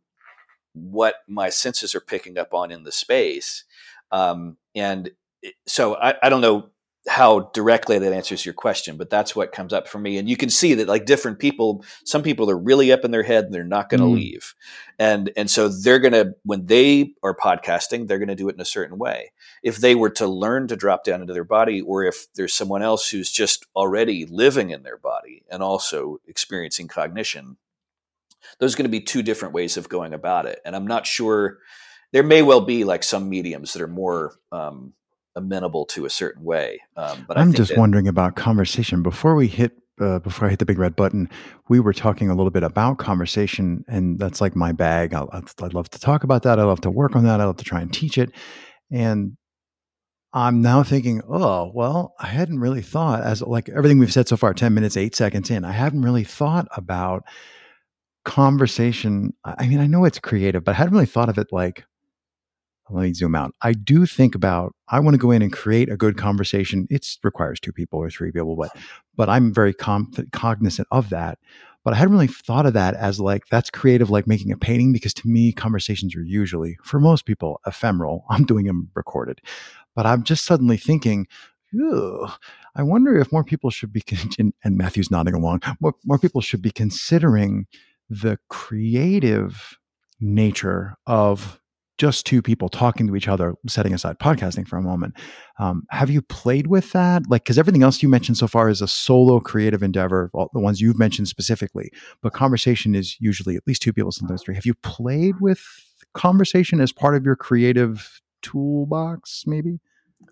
what 0.73 1.17
my 1.29 1.51
senses 1.51 1.95
are 1.95 2.01
picking 2.01 2.39
up 2.39 2.55
on 2.55 2.73
in 2.73 2.85
the 2.85 2.93
space, 2.93 3.65
um, 4.11 4.57
and 4.75 5.11
so 5.67 5.95
I, 5.97 6.15
I 6.23 6.31
don't 6.31 6.41
know 6.41 6.71
how 7.07 7.51
directly 7.53 7.99
that 7.99 8.13
answers 8.13 8.47
your 8.47 8.55
question, 8.55 8.97
but 8.97 9.11
that's 9.11 9.37
what 9.37 9.53
comes 9.53 9.73
up 9.75 9.87
for 9.87 9.99
me. 9.99 10.17
And 10.17 10.29
you 10.29 10.37
can 10.37 10.49
see 10.49 10.75
that 10.75 10.89
like 10.89 11.05
different 11.05 11.39
people, 11.39 11.85
some 12.05 12.23
people 12.23 12.51
are 12.51 12.57
really 12.57 12.93
up 12.93 13.05
in 13.05 13.11
their 13.11 13.23
head 13.23 13.45
and 13.45 13.53
they're 13.53 13.63
not 13.63 13.91
going 13.91 14.01
to 14.01 14.07
mm. 14.07 14.15
leave. 14.15 14.55
And, 14.99 15.31
and 15.37 15.51
so 15.51 15.69
they're 15.69 15.99
going 15.99 16.13
to, 16.13 16.35
when 16.45 16.65
they 16.65 17.13
are 17.23 17.37
podcasting, 17.37 18.07
they're 18.07 18.19
going 18.19 18.29
to 18.29 18.35
do 18.35 18.49
it 18.49 18.55
in 18.55 18.61
a 18.61 18.65
certain 18.65 18.97
way. 18.97 19.33
If 19.63 19.77
they 19.79 19.95
were 19.95 20.11
to 20.11 20.27
learn 20.27 20.67
to 20.69 20.77
drop 20.77 21.05
down 21.05 21.21
into 21.21 21.35
their 21.35 21.45
body, 21.45 21.83
or 21.83 22.05
if 22.05 22.33
there's 22.35 22.55
someone 22.55 22.83
else 22.83 23.11
who's 23.11 23.31
just 23.31 23.67
already 23.77 24.25
living 24.25 24.71
in 24.71 24.83
their 24.83 24.99
body 24.99 25.45
and 25.51 25.63
also 25.63 26.21
experiencing 26.27 26.89
cognition, 26.89 27.59
those 28.59 28.75
are 28.75 28.79
going 28.79 28.85
to 28.85 28.89
be 28.89 29.01
two 29.01 29.23
different 29.23 29.53
ways 29.53 29.77
of 29.77 29.91
going 29.91 30.15
about 30.15 30.47
it. 30.47 30.61
And 30.65 30.75
I'm 30.75 30.87
not 30.87 31.07
sure 31.07 31.59
there 32.13 32.23
may 32.23 32.41
well 32.41 32.63
be 32.63 32.85
like 32.85 33.03
some 33.03 33.29
mediums 33.29 33.73
that 33.73 33.83
are 33.83 33.89
more, 33.89 34.37
um, 34.53 34.95
amenable 35.37 35.85
to 35.87 36.05
a 36.05 36.11
certain 36.11 36.45
way. 36.45 36.81
Um, 36.97 37.25
but 37.27 37.39
I'm 37.39 37.53
just 37.53 37.71
that, 37.71 37.79
wondering 37.79 38.09
about 38.09 38.37
conversation 38.37 39.03
before 39.03 39.35
we 39.35 39.49
hit 39.49 39.73
uh, 40.01 40.19
before 40.19 40.49
I 40.49 40.51
hit 40.51 40.59
the 40.59 40.67
big 40.67 40.79
red 40.79 40.97
button, 40.97 41.29
we 41.69 41.79
were 41.79 41.93
talking 41.93 42.29
a 42.29 42.35
little 42.35 42.51
bit 42.51 42.65
about 42.65 42.99
conversation, 42.99 43.85
and 43.87 44.19
that's 44.19 44.41
like 44.41 44.57
my 44.57 44.73
bag. 44.73 45.15
I, 45.15 45.23
I 45.23 45.67
love 45.69 45.89
to 45.91 46.01
talk 46.01 46.25
about 46.25 46.43
that. 46.43 46.59
I 46.59 46.65
love 46.65 46.81
to 46.81 46.91
work 46.91 47.15
on 47.15 47.25
that. 47.25 47.41
I 47.41 47.45
love 47.45 47.59
to 47.59 47.65
try 47.65 47.81
and 47.81 47.93
teach 47.93 48.19
it. 48.19 48.33
And 48.91 49.37
I'm 50.33 50.61
now 50.61 50.83
thinking, 50.83 51.23
oh, 51.29 51.71
well, 51.73 52.15
I 52.19 52.27
hadn't 52.27 52.59
really 52.59 52.83
thought, 52.83 53.23
as 53.23 53.41
like 53.41 53.69
everything 53.69 54.01
we've 54.01 54.13
said 54.13 54.27
so 54.27 54.37
far, 54.37 54.53
10 54.53 54.75
minutes, 54.75 54.97
eight 54.97 55.15
seconds 55.15 55.49
in, 55.49 55.65
I 55.65 55.71
hadn't 55.71 56.03
really 56.03 56.25
thought 56.25 56.67
about 56.77 57.23
conversation. 58.25 59.33
I 59.45 59.69
mean, 59.69 59.79
I 59.79 59.87
know 59.87 60.05
it's 60.05 60.19
creative, 60.19 60.65
but 60.65 60.73
I 60.73 60.79
hadn't 60.79 60.95
really 60.95 61.07
thought 61.07 61.29
of 61.29 61.39
it 61.39 61.49
like, 61.53 61.85
let 62.91 63.03
me 63.03 63.13
zoom 63.15 63.35
out. 63.35 63.55
I 63.63 63.73
do 63.73 64.07
think 64.07 64.35
about 64.35 64.75
I 64.89 65.01
want 65.01 65.15
to 65.15 65.19
go 65.19 65.31
in 65.31 65.43
and 65.43 65.53
create 65.53 65.91
a 65.91 65.97
good 65.97 66.17
conversation. 66.17 66.87
It 66.91 67.07
requires 67.23 67.61
two 67.61 67.73
people 67.73 67.99
or 67.99 68.11
three 68.11 68.31
people, 68.31 68.57
but 68.57 68.77
but 69.17 69.29
I'm 69.29 69.53
very 69.53 69.73
com- 69.73 70.13
cognizant 70.33 70.89
of 70.91 71.11
that. 71.11 71.39
But 71.85 71.93
I 71.93 71.97
hadn't 71.99 72.15
really 72.15 72.29
thought 72.29 72.67
of 72.67 72.73
that 72.73 72.95
as 72.95 73.21
like 73.21 73.47
that's 73.49 73.71
creative, 73.71 74.11
like 74.11 74.27
making 74.27 74.53
a 74.53 74.57
painting, 74.57 74.93
because 74.93 75.15
to 75.15 75.29
me, 75.29 75.53
conversations 75.53 76.17
are 76.17 76.23
usually, 76.23 76.79
for 76.83 76.99
most 76.99 77.27
people, 77.27 77.61
ephemeral. 77.67 78.25
I'm 78.31 78.45
doing 78.45 78.67
them 78.67 78.91
recorded. 78.95 79.41
But 79.95 80.07
I'm 80.07 80.25
just 80.25 80.45
suddenly 80.45 80.77
thinking, 80.77 81.27
I 82.77 82.83
wonder 82.83 83.19
if 83.19 83.33
more 83.33 83.45
people 83.45 83.71
should 83.71 83.93
be, 83.93 84.03
and 84.39 84.55
Matthew's 84.65 85.11
nodding 85.11 85.35
along, 85.35 85.61
more, 85.81 85.95
more 86.05 86.19
people 86.19 86.41
should 86.41 86.63
be 86.63 86.71
considering 86.71 87.67
the 88.09 88.39
creative 88.49 89.79
nature 90.21 90.97
of 91.07 91.61
just 91.99 92.27
two 92.27 92.43
people 92.43 92.69
talking 92.69 93.07
to 93.07 93.17
each 93.17 93.29
other, 93.29 93.55
setting 93.69 93.95
aside 93.95 94.19
podcasting 94.19 94.67
for 94.67 94.77
a 94.77 94.83
moment. 94.83 95.15
Um, 95.59 95.85
have 95.91 96.11
you 96.11 96.23
played 96.23 96.67
with 96.67 96.93
that? 96.93 97.23
Like, 97.29 97.45
because 97.45 97.59
everything 97.59 97.83
else 97.83 98.03
you 98.03 98.09
mentioned 98.09 98.37
so 98.37 98.49
far 98.49 98.69
is 98.69 98.83
a 98.83 98.89
solo 98.89 99.39
creative 99.41 99.83
endeavor, 99.83 100.31
all 100.35 100.51
the 100.53 100.61
ones 100.61 100.81
you've 100.81 100.99
mentioned 100.99 101.29
specifically, 101.29 101.91
but 102.21 102.33
conversation 102.33 102.95
is 102.95 103.17
usually 103.21 103.55
at 103.55 103.63
least 103.67 103.83
two 103.83 103.93
people, 103.93 104.11
sometimes 104.11 104.43
three. 104.43 104.55
Have 104.55 104.67
you 104.67 104.75
played 104.75 105.37
with 105.41 105.63
conversation 106.15 106.81
as 106.81 106.93
part 106.93 107.15
of 107.15 107.25
your 107.25 107.37
creative 107.37 108.21
toolbox, 108.43 109.45
maybe? 109.47 109.81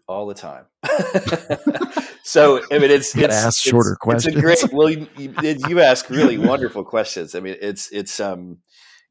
All 0.09 0.27
the 0.27 0.35
time. 0.35 0.65
so 2.25 2.63
I 2.71 2.79
mean, 2.79 2.91
it's 2.91 3.17
it's 3.17 3.35
ask 3.35 3.63
shorter 3.63 3.93
it's, 3.93 3.99
questions. 3.99 4.35
It's 4.35 4.37
a 4.37 4.67
great. 4.67 4.73
Well, 4.73 4.91
you, 4.91 5.07
you, 5.69 5.81
ask 5.81 6.11
really 6.11 6.39
wonderful 6.51 6.85
questions. 6.85 7.35
I 7.35 7.41
mean, 7.41 7.57
it's 7.61 7.91
it's 7.93 8.19
um, 8.21 8.59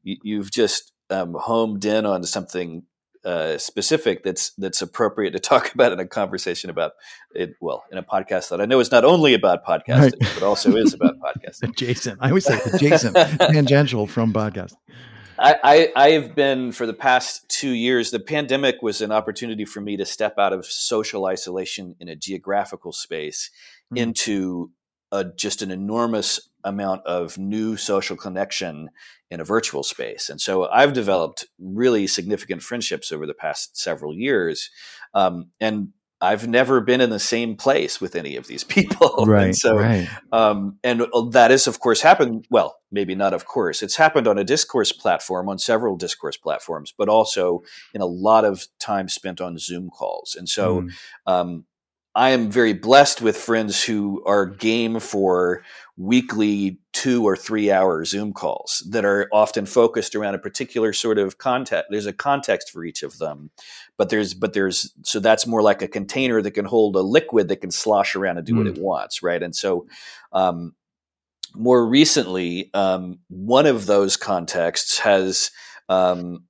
you, 0.02 0.16
you've 0.22 0.50
just 0.50 0.91
um, 1.12 1.34
homed 1.38 1.84
in 1.84 2.06
on 2.06 2.24
something 2.24 2.84
uh, 3.24 3.56
specific 3.56 4.24
that's 4.24 4.50
that's 4.58 4.82
appropriate 4.82 5.30
to 5.30 5.38
talk 5.38 5.72
about 5.74 5.92
in 5.92 6.00
a 6.00 6.06
conversation 6.06 6.70
about 6.70 6.92
it. 7.34 7.54
Well, 7.60 7.84
in 7.92 7.98
a 7.98 8.02
podcast 8.02 8.48
that 8.50 8.60
I 8.60 8.64
know 8.64 8.80
is 8.80 8.90
not 8.90 9.04
only 9.04 9.34
about 9.34 9.64
podcasting, 9.64 10.20
right. 10.20 10.34
but 10.34 10.42
also 10.42 10.76
is 10.76 10.94
about 10.94 11.18
podcasting. 11.20 11.74
Jason, 11.76 12.18
I 12.20 12.28
always 12.28 12.44
say 12.44 12.60
adjacent, 12.72 13.16
tangential 13.38 14.06
from 14.06 14.32
podcast. 14.32 14.74
I, 15.44 15.90
I 15.96 16.10
have 16.10 16.36
been 16.36 16.70
for 16.70 16.86
the 16.86 16.92
past 16.92 17.48
two 17.48 17.70
years. 17.70 18.12
The 18.12 18.20
pandemic 18.20 18.80
was 18.80 19.00
an 19.00 19.10
opportunity 19.10 19.64
for 19.64 19.80
me 19.80 19.96
to 19.96 20.06
step 20.06 20.38
out 20.38 20.52
of 20.52 20.64
social 20.66 21.26
isolation 21.26 21.96
in 21.98 22.06
a 22.06 22.14
geographical 22.14 22.92
space 22.92 23.50
mm. 23.92 23.98
into 23.98 24.70
a, 25.12 25.24
just 25.24 25.62
an 25.62 25.70
enormous 25.70 26.48
amount 26.64 27.06
of 27.06 27.38
new 27.38 27.76
social 27.76 28.16
connection 28.16 28.90
in 29.30 29.40
a 29.40 29.44
virtual 29.44 29.82
space. 29.82 30.28
And 30.28 30.40
so 30.40 30.68
I've 30.68 30.92
developed 30.92 31.46
really 31.58 32.06
significant 32.06 32.62
friendships 32.62 33.12
over 33.12 33.26
the 33.26 33.34
past 33.34 33.76
several 33.76 34.14
years. 34.14 34.70
Um, 35.14 35.50
and 35.60 35.88
I've 36.20 36.46
never 36.46 36.80
been 36.80 37.00
in 37.00 37.10
the 37.10 37.18
same 37.18 37.56
place 37.56 38.00
with 38.00 38.14
any 38.14 38.36
of 38.36 38.46
these 38.46 38.62
people. 38.76 39.24
Right. 39.26 39.46
and 39.46 39.56
so, 39.56 39.76
right. 39.76 40.08
Um, 40.30 40.78
and 40.84 41.06
that 41.32 41.50
has, 41.50 41.66
of 41.66 41.80
course, 41.80 42.00
happened. 42.00 42.46
Well, 42.48 42.76
maybe 42.90 43.14
not, 43.14 43.34
of 43.34 43.44
course. 43.44 43.82
It's 43.82 43.96
happened 43.96 44.28
on 44.28 44.38
a 44.38 44.44
discourse 44.44 44.92
platform, 44.92 45.48
on 45.48 45.58
several 45.58 45.96
discourse 45.96 46.36
platforms, 46.36 46.94
but 46.96 47.08
also 47.08 47.62
in 47.92 48.00
a 48.00 48.06
lot 48.06 48.44
of 48.44 48.66
time 48.78 49.08
spent 49.08 49.40
on 49.40 49.58
Zoom 49.58 49.90
calls. 49.90 50.36
And 50.38 50.48
so, 50.48 50.82
mm. 50.82 50.90
um, 51.26 51.64
I 52.14 52.30
am 52.30 52.50
very 52.50 52.74
blessed 52.74 53.22
with 53.22 53.36
friends 53.36 53.82
who 53.82 54.22
are 54.26 54.44
game 54.44 55.00
for 55.00 55.64
weekly 55.96 56.78
two 56.92 57.24
or 57.24 57.36
three 57.36 57.70
hour 57.70 58.04
Zoom 58.04 58.34
calls 58.34 58.86
that 58.90 59.04
are 59.04 59.28
often 59.32 59.64
focused 59.64 60.14
around 60.14 60.34
a 60.34 60.38
particular 60.38 60.92
sort 60.92 61.18
of 61.18 61.38
context. 61.38 61.86
There's 61.90 62.06
a 62.06 62.12
context 62.12 62.70
for 62.70 62.84
each 62.84 63.02
of 63.02 63.16
them, 63.18 63.50
but 63.96 64.10
there's 64.10 64.34
but 64.34 64.52
there's 64.52 64.92
so 65.04 65.20
that's 65.20 65.46
more 65.46 65.62
like 65.62 65.80
a 65.80 65.88
container 65.88 66.42
that 66.42 66.50
can 66.50 66.66
hold 66.66 66.96
a 66.96 67.00
liquid 67.00 67.48
that 67.48 67.62
can 67.62 67.70
slosh 67.70 68.14
around 68.14 68.36
and 68.36 68.46
do 68.46 68.54
mm. 68.54 68.58
what 68.58 68.66
it 68.66 68.78
wants, 68.78 69.22
right? 69.22 69.42
And 69.42 69.56
so, 69.56 69.86
um, 70.32 70.74
more 71.54 71.86
recently, 71.86 72.70
um, 72.74 73.20
one 73.28 73.66
of 73.66 73.86
those 73.86 74.16
contexts 74.18 74.98
has 74.98 75.50
um, 75.88 76.44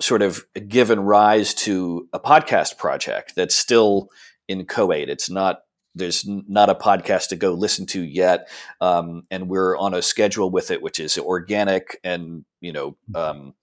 sort 0.00 0.22
of 0.22 0.44
given 0.68 1.00
rise 1.00 1.54
to 1.54 2.08
a 2.12 2.20
podcast 2.20 2.78
project 2.78 3.34
that's 3.36 3.54
still 3.54 4.08
in 4.50 4.66
co-ed. 4.66 5.08
It's 5.08 5.30
not 5.30 5.60
there's 5.94 6.24
not 6.26 6.70
a 6.70 6.74
podcast 6.74 7.28
to 7.28 7.36
go 7.36 7.52
listen 7.52 7.86
to 7.86 8.02
yet, 8.02 8.48
um, 8.80 9.22
and 9.30 9.48
we're 9.48 9.76
on 9.76 9.94
a 9.94 10.02
schedule 10.02 10.50
with 10.50 10.70
it, 10.70 10.82
which 10.82 11.00
is 11.00 11.16
organic 11.16 11.98
and 12.04 12.44
you 12.60 12.72
know. 12.72 12.96
Um, 13.14 13.54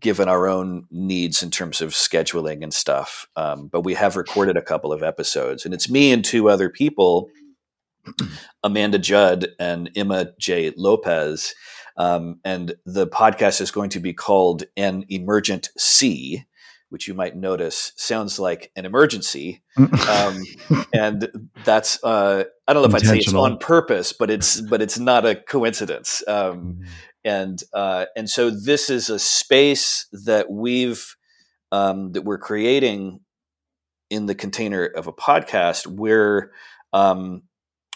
given 0.00 0.28
our 0.28 0.46
own 0.46 0.84
needs 0.90 1.42
in 1.42 1.50
terms 1.50 1.80
of 1.80 1.92
scheduling 1.92 2.62
and 2.62 2.74
stuff. 2.74 3.26
Um, 3.36 3.68
but 3.68 3.86
we 3.86 3.94
have 3.94 4.16
recorded 4.16 4.54
a 4.54 4.62
couple 4.62 4.92
of 4.92 5.02
episodes, 5.02 5.64
and 5.64 5.72
it's 5.72 5.88
me 5.88 6.12
and 6.12 6.22
two 6.22 6.50
other 6.50 6.68
people, 6.68 7.30
Amanda 8.62 8.98
Judd 8.98 9.48
and 9.58 9.90
Emma 9.96 10.34
J. 10.38 10.74
Lopez. 10.76 11.54
Um, 11.96 12.38
and 12.44 12.74
the 12.84 13.06
podcast 13.06 13.62
is 13.62 13.70
going 13.70 13.88
to 13.88 13.98
be 13.98 14.12
called 14.12 14.64
An 14.76 15.06
Emergent 15.08 15.70
Sea 15.78 16.44
which 16.90 17.06
you 17.06 17.14
might 17.14 17.36
notice 17.36 17.92
sounds 17.96 18.38
like 18.38 18.70
an 18.76 18.84
emergency. 18.84 19.62
Um, 19.76 20.42
and 20.92 21.50
that's 21.64 22.02
uh, 22.02 22.44
I 22.66 22.72
don't 22.72 22.82
know 22.82 22.88
if 22.88 22.94
I'd 22.94 23.06
say 23.06 23.18
it's 23.18 23.34
on 23.34 23.58
purpose, 23.58 24.12
but 24.12 24.30
it's 24.30 24.60
but 24.60 24.82
it's 24.82 24.98
not 24.98 25.26
a 25.26 25.36
coincidence. 25.36 26.22
Um, 26.26 26.34
mm-hmm. 26.34 26.82
And 27.24 27.62
uh, 27.72 28.06
and 28.16 28.30
so 28.30 28.50
this 28.50 28.90
is 28.90 29.10
a 29.10 29.18
space 29.18 30.06
that 30.24 30.50
we've 30.50 31.16
um, 31.72 32.12
that 32.12 32.22
we're 32.22 32.38
creating 32.38 33.20
in 34.10 34.26
the 34.26 34.34
container 34.34 34.86
of 34.86 35.06
a 35.06 35.12
podcast 35.12 35.86
where 35.86 36.52
um, 36.92 37.42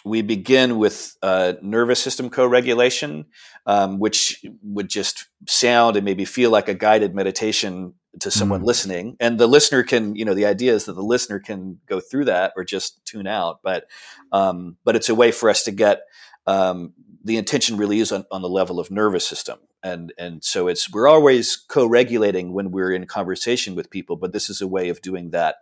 we 0.05 0.23
begin 0.23 0.79
with 0.79 1.17
uh, 1.23 1.55
nervous 1.63 2.03
system 2.03 2.29
co-regulation, 2.29 3.27
um, 3.67 3.99
which 3.99 4.45
would 4.63 4.89
just 4.89 5.29
sound 5.49 5.97
and 5.97 6.05
maybe 6.05 6.25
feel 6.25 6.51
like 6.51 6.69
a 6.69 6.75
guided 6.75 7.15
meditation 7.15 7.95
to 8.21 8.31
someone 8.31 8.61
mm. 8.61 8.67
listening 8.67 9.17
and 9.21 9.39
the 9.39 9.47
listener 9.47 9.83
can 9.83 10.15
you 10.15 10.25
know 10.25 10.35
the 10.35 10.47
idea 10.47 10.73
is 10.73 10.85
that 10.85 10.93
the 10.93 11.03
listener 11.03 11.39
can 11.39 11.79
go 11.87 11.99
through 11.99 12.25
that 12.25 12.53
or 12.57 12.65
just 12.65 13.05
tune 13.05 13.27
out 13.27 13.61
but 13.63 13.85
um, 14.33 14.77
but 14.85 14.97
it's 14.97 15.09
a 15.09 15.15
way 15.15 15.33
for 15.33 15.49
us 15.49 15.63
to 15.63 15.71
get 15.71 16.03
um, 16.47 16.93
the 17.25 17.37
intention 17.37 17.77
really 17.77 18.01
is 18.01 18.13
on, 18.13 18.25
on 18.31 18.43
the 18.43 18.49
level 18.49 18.79
of 18.79 18.91
nervous 18.91 19.27
system 19.27 19.59
and 19.83 20.13
and 20.19 20.45
so 20.45 20.69
it's 20.69 20.93
we're 20.93 21.09
always 21.09 21.57
co-regulating 21.57 22.53
when 22.53 22.71
we're 22.71 22.93
in 22.93 23.07
conversation 23.07 23.75
with 23.75 23.91
people 23.91 24.17
but 24.17 24.33
this 24.33 24.51
is 24.51 24.61
a 24.61 24.69
way 24.69 24.89
of 24.89 25.01
doing 25.01 25.31
that 25.31 25.57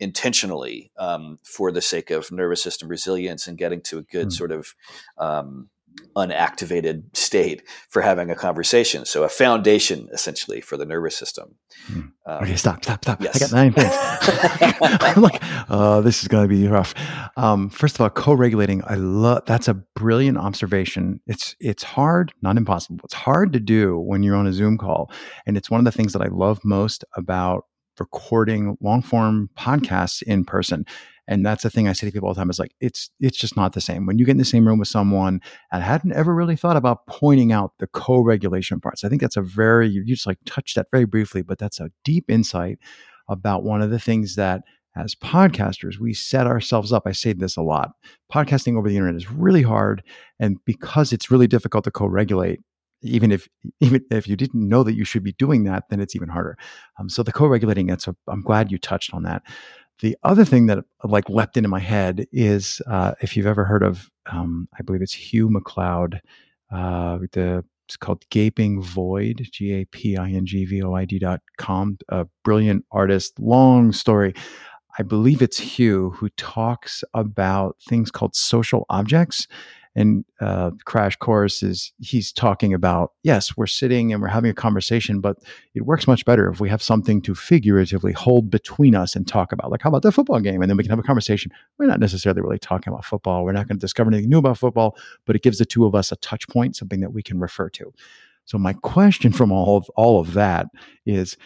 intentionally 0.00 0.90
um, 0.98 1.38
for 1.42 1.70
the 1.70 1.80
sake 1.80 2.10
of 2.10 2.30
nervous 2.32 2.62
system 2.62 2.88
resilience 2.88 3.46
and 3.46 3.56
getting 3.56 3.80
to 3.80 3.98
a 3.98 4.02
good 4.02 4.28
mm. 4.28 4.32
sort 4.32 4.52
of 4.52 4.74
um, 5.18 5.70
unactivated 6.16 7.16
state 7.16 7.62
for 7.88 8.02
having 8.02 8.30
a 8.30 8.34
conversation. 8.34 9.04
So 9.04 9.24
a 9.24 9.28
foundation 9.28 10.08
essentially 10.12 10.60
for 10.60 10.76
the 10.76 10.86
nervous 10.86 11.16
system. 11.16 11.56
Hmm. 11.86 12.00
Um, 12.26 12.42
okay, 12.44 12.56
stop, 12.56 12.84
stop, 12.84 13.04
stop. 13.04 13.20
Yes. 13.20 13.36
I 13.36 13.38
got 13.38 13.52
nine 13.52 13.72
things. 13.72 13.92
I'm 14.82 15.22
like, 15.22 15.42
oh, 15.68 16.00
this 16.00 16.22
is 16.22 16.28
going 16.28 16.44
to 16.44 16.48
be 16.48 16.66
rough. 16.68 16.94
Um, 17.36 17.68
first 17.68 17.96
of 17.96 18.00
all, 18.00 18.10
co-regulating. 18.10 18.82
I 18.86 18.94
love 18.94 19.42
that's 19.46 19.68
a 19.68 19.74
brilliant 19.74 20.38
observation. 20.38 21.20
It's 21.26 21.56
it's 21.60 21.82
hard, 21.82 22.32
not 22.42 22.56
impossible. 22.56 23.00
It's 23.04 23.14
hard 23.14 23.52
to 23.52 23.60
do 23.60 23.98
when 23.98 24.22
you're 24.22 24.36
on 24.36 24.46
a 24.46 24.52
Zoom 24.52 24.78
call, 24.78 25.10
and 25.46 25.56
it's 25.56 25.70
one 25.70 25.80
of 25.80 25.84
the 25.84 25.92
things 25.92 26.12
that 26.12 26.22
I 26.22 26.28
love 26.28 26.60
most 26.64 27.04
about 27.16 27.66
recording 27.98 28.76
long 28.80 29.02
form 29.02 29.50
podcasts 29.56 30.22
in 30.22 30.44
person 30.44 30.84
and 31.26 31.44
that's 31.44 31.62
the 31.62 31.70
thing 31.70 31.88
I 31.88 31.92
say 31.92 32.06
to 32.06 32.12
people 32.12 32.28
all 32.28 32.34
the 32.34 32.40
time 32.40 32.50
is 32.50 32.58
like, 32.58 32.74
it's 32.80 33.10
it's 33.20 33.38
just 33.38 33.56
not 33.56 33.72
the 33.72 33.80
same. 33.80 34.06
When 34.06 34.18
you 34.18 34.26
get 34.26 34.32
in 34.32 34.38
the 34.38 34.44
same 34.44 34.66
room 34.66 34.78
with 34.78 34.88
someone, 34.88 35.40
and 35.72 35.82
I 35.82 35.86
hadn't 35.86 36.12
ever 36.12 36.34
really 36.34 36.56
thought 36.56 36.76
about 36.76 37.06
pointing 37.06 37.52
out 37.52 37.72
the 37.78 37.86
co-regulation 37.86 38.80
parts. 38.80 39.04
I 39.04 39.08
think 39.08 39.20
that's 39.20 39.36
a 39.36 39.42
very 39.42 39.88
you 39.88 40.04
just 40.04 40.26
like 40.26 40.38
touched 40.44 40.76
that 40.76 40.88
very 40.90 41.06
briefly, 41.06 41.42
but 41.42 41.58
that's 41.58 41.80
a 41.80 41.90
deep 42.04 42.30
insight 42.30 42.78
about 43.28 43.64
one 43.64 43.80
of 43.80 43.90
the 43.90 43.98
things 43.98 44.36
that 44.36 44.62
as 44.96 45.14
podcasters, 45.14 45.98
we 45.98 46.14
set 46.14 46.46
ourselves 46.46 46.92
up. 46.92 47.02
I 47.06 47.12
say 47.12 47.32
this 47.32 47.56
a 47.56 47.62
lot. 47.62 47.92
Podcasting 48.32 48.78
over 48.78 48.88
the 48.88 48.96
internet 48.96 49.16
is 49.16 49.30
really 49.30 49.62
hard. 49.62 50.04
And 50.38 50.58
because 50.64 51.12
it's 51.12 51.30
really 51.30 51.48
difficult 51.48 51.84
to 51.84 51.90
co-regulate, 51.90 52.60
even 53.02 53.32
if 53.32 53.48
even 53.80 54.04
if 54.10 54.28
you 54.28 54.36
didn't 54.36 54.66
know 54.68 54.82
that 54.82 54.94
you 54.94 55.04
should 55.04 55.24
be 55.24 55.32
doing 55.32 55.64
that, 55.64 55.84
then 55.90 56.00
it's 56.00 56.14
even 56.14 56.28
harder. 56.28 56.56
Um, 56.98 57.08
so 57.08 57.22
the 57.22 57.32
co-regulating, 57.32 57.86
that's 57.86 58.08
a, 58.08 58.16
I'm 58.28 58.40
glad 58.40 58.70
you 58.70 58.78
touched 58.78 59.12
on 59.12 59.24
that. 59.24 59.42
The 60.00 60.16
other 60.22 60.44
thing 60.44 60.66
that 60.66 60.84
like 61.04 61.28
leapt 61.28 61.56
into 61.56 61.68
my 61.68 61.78
head 61.80 62.26
is 62.32 62.82
uh, 62.86 63.14
if 63.20 63.36
you've 63.36 63.46
ever 63.46 63.64
heard 63.64 63.82
of 63.82 64.10
um, 64.26 64.68
I 64.78 64.82
believe 64.82 65.02
it's 65.02 65.12
Hugh 65.12 65.48
MacLeod. 65.48 66.20
Uh, 66.72 67.18
the 67.32 67.64
it's 67.86 67.96
called 67.96 68.24
Gaping 68.30 68.82
Void, 68.82 69.46
G 69.52 69.72
A 69.74 69.84
P 69.84 70.16
I 70.16 70.30
N 70.30 70.46
G 70.46 70.64
V 70.64 70.82
O 70.82 70.94
I 70.94 71.04
D 71.04 71.18
dot 71.18 71.40
com. 71.58 71.98
A 72.08 72.26
brilliant 72.42 72.84
artist, 72.90 73.38
long 73.38 73.92
story. 73.92 74.34
I 74.98 75.02
believe 75.02 75.42
it's 75.42 75.58
Hugh 75.58 76.10
who 76.10 76.28
talks 76.30 77.04
about 77.14 77.76
things 77.86 78.10
called 78.10 78.34
social 78.34 78.86
objects 78.88 79.46
and 79.96 80.24
uh, 80.40 80.72
crash 80.84 81.16
course 81.16 81.62
is 81.62 81.92
he's 82.00 82.32
talking 82.32 82.74
about 82.74 83.12
yes 83.22 83.56
we're 83.56 83.66
sitting 83.66 84.12
and 84.12 84.20
we're 84.20 84.28
having 84.28 84.50
a 84.50 84.54
conversation 84.54 85.20
but 85.20 85.38
it 85.74 85.82
works 85.82 86.06
much 86.06 86.24
better 86.24 86.48
if 86.48 86.60
we 86.60 86.68
have 86.68 86.82
something 86.82 87.22
to 87.22 87.34
figuratively 87.34 88.12
hold 88.12 88.50
between 88.50 88.94
us 88.94 89.14
and 89.14 89.28
talk 89.28 89.52
about. 89.52 89.70
Like 89.70 89.82
how 89.82 89.88
about 89.90 90.02
the 90.02 90.12
football 90.12 90.40
game? 90.40 90.62
And 90.62 90.70
then 90.70 90.76
we 90.76 90.82
can 90.82 90.90
have 90.90 90.98
a 90.98 91.02
conversation. 91.02 91.52
We're 91.78 91.86
not 91.86 92.00
necessarily 92.00 92.42
really 92.42 92.58
talking 92.58 92.92
about 92.92 93.04
football. 93.04 93.44
We're 93.44 93.52
not 93.52 93.68
going 93.68 93.78
to 93.78 93.80
discover 93.80 94.10
anything 94.10 94.30
new 94.30 94.38
about 94.38 94.58
football 94.58 94.96
but 95.26 95.36
it 95.36 95.42
gives 95.42 95.58
the 95.58 95.64
two 95.64 95.84
of 95.84 95.94
us 95.94 96.10
a 96.10 96.16
touch 96.16 96.48
point 96.48 96.76
something 96.76 97.00
that 97.00 97.12
we 97.12 97.22
can 97.22 97.38
refer 97.38 97.68
to. 97.70 97.92
So 98.46 98.58
my 98.58 98.74
question 98.74 99.32
from 99.32 99.52
all 99.52 99.76
of 99.76 99.88
all 99.96 100.20
of 100.20 100.34
that 100.34 100.66
is 101.06 101.36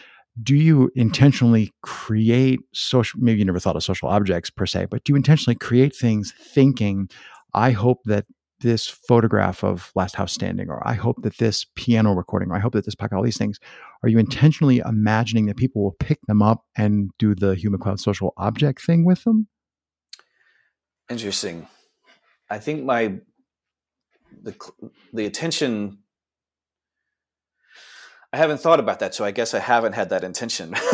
do 0.41 0.55
you 0.55 0.89
intentionally 0.95 1.73
create 1.81 2.61
social 2.71 3.19
maybe 3.19 3.39
you 3.39 3.45
never 3.45 3.59
thought 3.59 3.75
of 3.75 3.83
social 3.83 4.07
objects 4.07 4.49
per 4.49 4.65
se 4.65 4.85
but 4.85 5.03
do 5.03 5.11
you 5.11 5.17
intentionally 5.17 5.55
create 5.55 5.95
things 5.95 6.33
thinking 6.39 7.09
I 7.53 7.71
hope 7.71 8.03
that 8.05 8.25
this 8.61 8.87
photograph 8.87 9.63
of 9.63 9.91
Last 9.95 10.15
House 10.15 10.33
Standing, 10.33 10.69
or 10.69 10.85
I 10.87 10.93
hope 10.93 11.21
that 11.23 11.37
this 11.37 11.65
piano 11.75 12.13
recording, 12.13 12.49
or 12.51 12.55
I 12.55 12.59
hope 12.59 12.73
that 12.73 12.85
this 12.85 12.95
pack, 12.95 13.13
all 13.13 13.23
these 13.23 13.37
things, 13.37 13.59
are 14.03 14.09
you 14.09 14.19
intentionally 14.19 14.79
imagining 14.79 15.45
that 15.47 15.57
people 15.57 15.83
will 15.83 15.95
pick 15.99 16.19
them 16.27 16.41
up 16.41 16.65
and 16.75 17.11
do 17.19 17.35
the 17.35 17.55
Hugh 17.55 17.69
MacLeod 17.69 17.99
social 17.99 18.33
object 18.37 18.81
thing 18.81 19.05
with 19.05 19.23
them? 19.23 19.47
Interesting. 21.09 21.67
I 22.49 22.59
think 22.59 22.83
my 22.83 23.19
the 24.41 24.55
the 25.13 25.25
attention 25.25 25.99
I 28.31 28.37
haven't 28.37 28.59
thought 28.59 28.79
about 28.79 28.99
that, 28.99 29.15
so 29.15 29.25
I 29.25 29.31
guess 29.31 29.55
I 29.55 29.59
haven't 29.59 29.93
had 29.93 30.09
that 30.09 30.23
intention, 30.23 30.75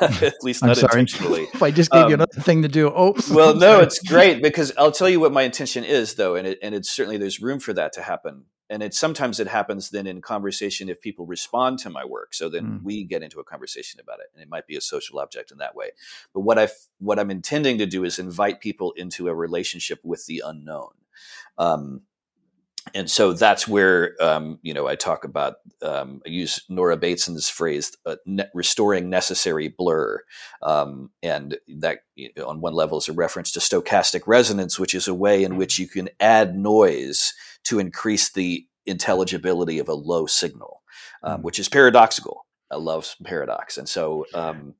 at 0.00 0.34
least 0.42 0.62
not 0.62 0.76
intentionally. 0.76 1.44
if 1.54 1.62
I 1.62 1.70
just 1.70 1.90
gave 1.90 2.02
um, 2.02 2.08
you 2.10 2.14
another 2.14 2.40
thing 2.40 2.60
to 2.60 2.68
do, 2.68 2.88
oh, 2.88 3.14
well, 3.30 3.54
no, 3.54 3.80
it's 3.80 4.00
great 4.00 4.42
because 4.42 4.70
I'll 4.76 4.92
tell 4.92 5.08
you 5.08 5.18
what 5.18 5.32
my 5.32 5.42
intention 5.42 5.82
is, 5.82 6.14
though, 6.16 6.34
and 6.34 6.46
it, 6.46 6.58
and 6.62 6.74
it's 6.74 6.90
certainly 6.90 7.16
there's 7.16 7.40
room 7.40 7.58
for 7.58 7.72
that 7.72 7.94
to 7.94 8.02
happen, 8.02 8.44
and 8.68 8.82
it 8.82 8.92
sometimes 8.92 9.40
it 9.40 9.48
happens 9.48 9.90
then 9.90 10.06
in 10.06 10.20
conversation 10.20 10.90
if 10.90 11.00
people 11.00 11.24
respond 11.24 11.78
to 11.78 11.90
my 11.90 12.04
work, 12.04 12.34
so 12.34 12.50
then 12.50 12.64
mm. 12.64 12.82
we 12.82 13.04
get 13.04 13.22
into 13.22 13.40
a 13.40 13.44
conversation 13.44 13.98
about 13.98 14.20
it, 14.20 14.26
and 14.34 14.42
it 14.42 14.50
might 14.50 14.66
be 14.66 14.76
a 14.76 14.82
social 14.82 15.18
object 15.18 15.50
in 15.50 15.58
that 15.58 15.74
way. 15.74 15.92
But 16.34 16.40
what 16.40 16.58
I 16.58 16.68
what 16.98 17.18
I'm 17.18 17.30
intending 17.30 17.78
to 17.78 17.86
do 17.86 18.04
is 18.04 18.18
invite 18.18 18.60
people 18.60 18.92
into 18.92 19.28
a 19.28 19.34
relationship 19.34 20.00
with 20.04 20.26
the 20.26 20.42
unknown. 20.44 20.90
Um, 21.56 22.02
and 22.92 23.10
so 23.10 23.32
that's 23.32 23.66
where 23.66 24.14
um, 24.20 24.58
you 24.62 24.74
know 24.74 24.86
I 24.86 24.94
talk 24.94 25.24
about 25.24 25.56
um, 25.82 26.20
I 26.26 26.28
use 26.28 26.62
Nora 26.68 26.96
Bateson's 26.96 27.48
phrase 27.48 27.96
uh, 28.04 28.16
ne- 28.26 28.48
restoring 28.52 29.08
necessary 29.08 29.68
blur, 29.68 30.22
um, 30.62 31.10
and 31.22 31.56
that 31.78 32.00
you 32.14 32.30
know, 32.36 32.46
on 32.46 32.60
one 32.60 32.74
level 32.74 32.98
is 32.98 33.08
a 33.08 33.12
reference 33.12 33.52
to 33.52 33.60
stochastic 33.60 34.22
resonance, 34.26 34.78
which 34.78 34.94
is 34.94 35.08
a 35.08 35.14
way 35.14 35.44
in 35.44 35.56
which 35.56 35.78
you 35.78 35.88
can 35.88 36.10
add 36.20 36.56
noise 36.56 37.32
to 37.64 37.78
increase 37.78 38.32
the 38.32 38.66
intelligibility 38.84 39.78
of 39.78 39.88
a 39.88 39.94
low 39.94 40.26
signal, 40.26 40.82
um, 41.22 41.42
which 41.42 41.58
is 41.58 41.68
paradoxical. 41.68 42.44
I 42.70 42.76
love 42.76 43.14
paradox, 43.24 43.78
and 43.78 43.88
so 43.88 44.26
um, 44.34 44.74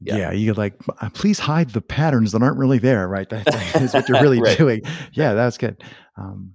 yeah. 0.00 0.16
yeah. 0.16 0.32
you 0.32 0.54
like, 0.54 0.74
please 1.12 1.38
hide 1.38 1.70
the 1.70 1.80
patterns 1.82 2.32
that 2.32 2.42
aren't 2.42 2.56
really 2.56 2.78
there, 2.78 3.06
right? 3.08 3.28
That 3.28 3.46
is 3.80 3.92
what 3.92 4.08
you're 4.08 4.20
really 4.20 4.40
right. 4.42 4.56
doing. 4.56 4.82
Yeah, 5.12 5.34
that's 5.34 5.58
good. 5.58 5.82
Um, 6.16 6.54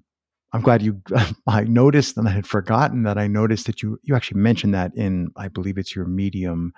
I'm 0.53 0.61
glad 0.61 0.81
you. 0.81 1.01
I 1.47 1.63
noticed, 1.63 2.17
and 2.17 2.27
I 2.27 2.31
had 2.31 2.47
forgotten 2.47 3.03
that 3.03 3.17
I 3.17 3.27
noticed 3.27 3.65
that 3.67 3.81
you 3.81 3.99
you 4.03 4.15
actually 4.15 4.41
mentioned 4.41 4.73
that 4.73 4.95
in 4.95 5.29
I 5.35 5.47
believe 5.47 5.77
it's 5.77 5.95
your 5.95 6.05
Medium 6.05 6.73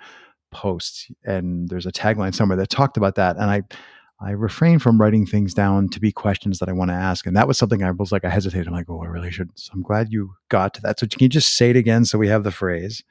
posts, 0.50 1.10
and 1.24 1.68
there's 1.68 1.86
a 1.86 1.92
tagline 1.92 2.34
somewhere 2.34 2.56
that 2.56 2.68
talked 2.68 2.96
about 2.96 3.14
that, 3.16 3.36
and 3.36 3.50
I 3.50 3.62
I 4.22 4.32
refrain 4.32 4.78
from 4.78 5.00
writing 5.00 5.24
things 5.24 5.54
down 5.54 5.88
to 5.90 6.00
be 6.00 6.12
questions 6.12 6.58
that 6.58 6.68
I 6.68 6.72
want 6.72 6.90
to 6.90 6.94
ask, 6.94 7.26
and 7.26 7.36
that 7.36 7.48
was 7.48 7.56
something 7.56 7.82
I 7.82 7.90
was 7.90 8.12
like 8.12 8.24
I 8.24 8.28
hesitated. 8.28 8.66
I'm 8.66 8.74
like, 8.74 8.90
oh, 8.90 9.02
I 9.02 9.06
really 9.06 9.30
should. 9.30 9.50
So 9.54 9.70
I'm 9.72 9.82
glad 9.82 10.12
you 10.12 10.34
got 10.48 10.74
to 10.74 10.82
that. 10.82 11.00
So 11.00 11.06
can 11.06 11.20
you 11.20 11.28
just 11.28 11.56
say 11.56 11.70
it 11.70 11.76
again 11.76 12.04
so 12.04 12.18
we 12.18 12.28
have 12.28 12.44
the 12.44 12.50
phrase? 12.50 13.02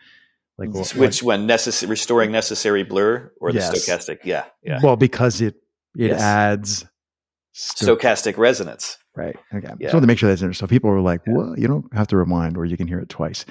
Like 0.59 0.69
what, 0.71 0.93
which 0.95 1.23
one? 1.23 1.47
Necessary 1.47 1.89
restoring 1.89 2.31
necessary 2.31 2.83
blur 2.83 3.31
or 3.39 3.51
the 3.51 3.59
yes. 3.59 3.71
stochastic? 3.71 4.19
Yeah, 4.23 4.45
yeah. 4.61 4.79
Well, 4.83 4.97
because 4.97 5.41
it 5.41 5.55
it 5.95 6.11
yes. 6.11 6.21
adds 6.21 6.85
stochastic 7.55 8.37
resonance. 8.37 8.97
Right. 9.19 9.35
Okay. 9.53 9.67
Yeah. 9.67 9.87
Just 9.87 9.93
want 9.93 10.03
to 10.03 10.07
make 10.07 10.17
sure 10.17 10.29
that's 10.29 10.41
interesting. 10.41 10.67
So 10.67 10.69
people 10.69 10.89
were 10.89 11.01
like, 11.01 11.21
yeah. 11.27 11.33
"Well, 11.33 11.59
you 11.59 11.67
don't 11.67 11.93
have 11.93 12.07
to 12.07 12.17
remind, 12.17 12.57
or 12.57 12.65
you 12.65 12.77
can 12.77 12.87
hear 12.87 12.99
it 12.99 13.09
twice." 13.09 13.45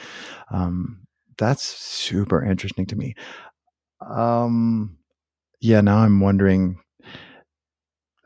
Um, 0.50 1.00
that's 1.36 1.62
super 1.62 2.42
interesting 2.44 2.86
to 2.86 2.96
me. 2.96 3.14
Um, 4.00 4.96
yeah. 5.60 5.80
Now 5.80 5.98
I'm 5.98 6.20
wondering. 6.20 6.80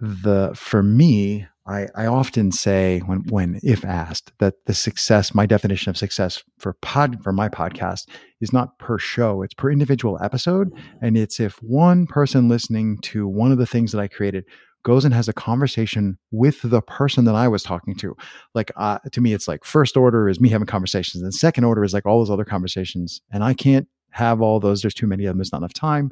The 0.00 0.50
for 0.56 0.82
me, 0.82 1.46
I, 1.64 1.86
I 1.94 2.06
often 2.06 2.50
say 2.50 2.98
when 3.06 3.20
when 3.28 3.60
if 3.62 3.84
asked 3.84 4.32
that 4.40 4.54
the 4.66 4.74
success, 4.74 5.32
my 5.32 5.46
definition 5.46 5.90
of 5.90 5.96
success 5.96 6.42
for 6.58 6.72
pod 6.82 7.22
for 7.22 7.32
my 7.32 7.48
podcast 7.48 8.08
is 8.40 8.52
not 8.52 8.78
per 8.80 8.98
show, 8.98 9.42
it's 9.42 9.54
per 9.54 9.70
individual 9.70 10.18
episode, 10.20 10.72
and 11.00 11.16
it's 11.16 11.38
if 11.38 11.62
one 11.62 12.06
person 12.08 12.48
listening 12.48 12.98
to 13.02 13.28
one 13.28 13.52
of 13.52 13.58
the 13.58 13.66
things 13.66 13.92
that 13.92 14.00
I 14.00 14.08
created 14.08 14.44
goes 14.82 15.04
and 15.04 15.14
has 15.14 15.28
a 15.28 15.32
conversation 15.32 16.18
with 16.30 16.60
the 16.62 16.82
person 16.82 17.24
that 17.24 17.34
I 17.34 17.48
was 17.48 17.62
talking 17.62 17.94
to. 17.96 18.16
Like 18.54 18.70
uh, 18.76 18.98
to 19.10 19.20
me, 19.20 19.32
it's 19.32 19.48
like 19.48 19.64
first 19.64 19.96
order 19.96 20.28
is 20.28 20.40
me 20.40 20.48
having 20.48 20.66
conversations, 20.66 21.22
and 21.22 21.34
second 21.34 21.64
order 21.64 21.84
is 21.84 21.92
like 21.92 22.06
all 22.06 22.18
those 22.18 22.30
other 22.30 22.44
conversations, 22.44 23.20
and 23.30 23.44
I 23.44 23.54
can't 23.54 23.88
have 24.10 24.40
all 24.40 24.60
those. 24.60 24.82
There's 24.82 24.94
too 24.94 25.06
many 25.06 25.24
of 25.24 25.30
them. 25.30 25.38
There's 25.38 25.52
not 25.52 25.58
enough 25.58 25.74
time, 25.74 26.10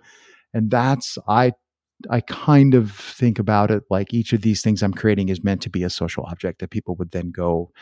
and 0.55 0.71
that's 0.71 1.19
I. 1.29 1.53
I 2.09 2.23
kind 2.23 2.73
of 2.73 2.93
think 2.93 3.39
about 3.39 3.71
it 3.71 3.83
like 3.91 4.15
each 4.15 4.33
of 4.33 4.41
these 4.41 4.63
things 4.63 4.83
I'm 4.83 4.95
creating 4.95 5.29
is 5.29 5.45
meant 5.45 5.61
to 5.61 5.69
be 5.69 5.83
a 5.83 5.91
social 5.91 6.25
object 6.25 6.61
that 6.61 6.71
people 6.71 6.95
would 6.95 7.11
then 7.11 7.31
go 7.31 7.73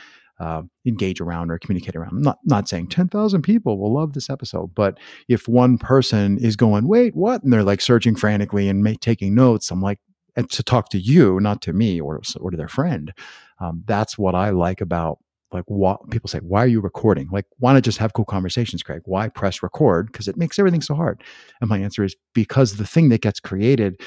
uh, 0.41 0.63
engage 0.87 1.21
around 1.21 1.51
or 1.51 1.59
communicate 1.59 1.97
around. 1.97 2.11
I'm 2.11 2.23
not 2.23 2.39
not 2.45 2.69
saying 2.69 2.89
ten 2.89 3.09
thousand 3.09 3.43
people 3.43 3.79
will 3.79 3.93
love 3.93 4.13
this 4.13 4.31
episode, 4.31 4.75
but 4.75 4.99
if 5.29 5.49
one 5.49 5.79
person 5.79 6.39
is 6.39 6.57
going, 6.57 6.89
wait, 6.89 7.15
what, 7.15 7.43
and 7.43 7.53
they're 7.53 7.63
like 7.63 7.81
searching 7.81 8.17
frantically 8.17 8.69
and 8.69 9.01
taking 9.01 9.35
notes, 9.35 9.71
I'm 9.71 9.81
like, 9.81 10.01
and 10.39 10.49
to 10.51 10.63
talk 10.63 10.89
to 10.91 10.99
you, 10.99 11.41
not 11.41 11.61
to 11.63 11.73
me 11.73 12.01
or, 12.01 12.23
or 12.41 12.51
to 12.53 12.57
their 12.57 12.69
friend. 12.69 13.13
Um, 13.61 13.83
that's 13.87 14.17
what 14.17 14.37
I 14.37 14.51
like 14.51 14.81
about 14.81 15.19
like 15.51 15.65
what 15.67 16.11
people 16.11 16.29
say, 16.29 16.39
why 16.39 16.63
are 16.63 16.69
you 16.69 16.81
recording? 16.81 17.29
Like, 17.33 17.47
why 17.59 17.73
not 17.73 17.83
just 17.83 17.99
have 17.99 18.13
cool 18.13 18.27
conversations, 18.27 18.83
Craig? 18.83 19.01
Why 19.07 19.29
press 19.29 19.63
record? 19.63 20.13
Because 20.13 20.29
it 20.29 20.37
makes 20.37 20.59
everything 20.59 20.83
so 20.83 20.95
hard. 20.95 21.23
And 21.61 21.71
my 21.71 21.79
answer 21.79 22.05
is 22.05 22.15
because 22.35 22.77
the 22.77 22.87
thing 22.87 23.09
that 23.09 23.23
gets 23.23 23.41
created, 23.41 24.01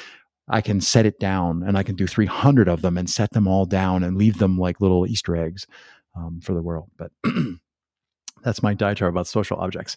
I 0.48 0.60
can 0.60 0.80
set 0.80 1.04
it 1.04 1.18
down 1.18 1.64
and 1.66 1.76
I 1.76 1.82
can 1.82 1.96
do 1.96 2.06
300 2.06 2.68
of 2.68 2.80
them 2.80 2.96
and 2.96 3.10
set 3.10 3.32
them 3.32 3.48
all 3.48 3.66
down 3.66 4.04
and 4.04 4.16
leave 4.16 4.38
them 4.38 4.56
like 4.56 4.80
little 4.80 5.06
Easter 5.06 5.36
eggs 5.36 5.66
um, 6.16 6.40
for 6.40 6.54
the 6.54 6.62
world. 6.62 6.88
But 6.96 7.10
that's 8.42 8.62
my 8.62 8.74
diatribe 8.74 9.12
about 9.12 9.26
social 9.26 9.58
objects. 9.58 9.96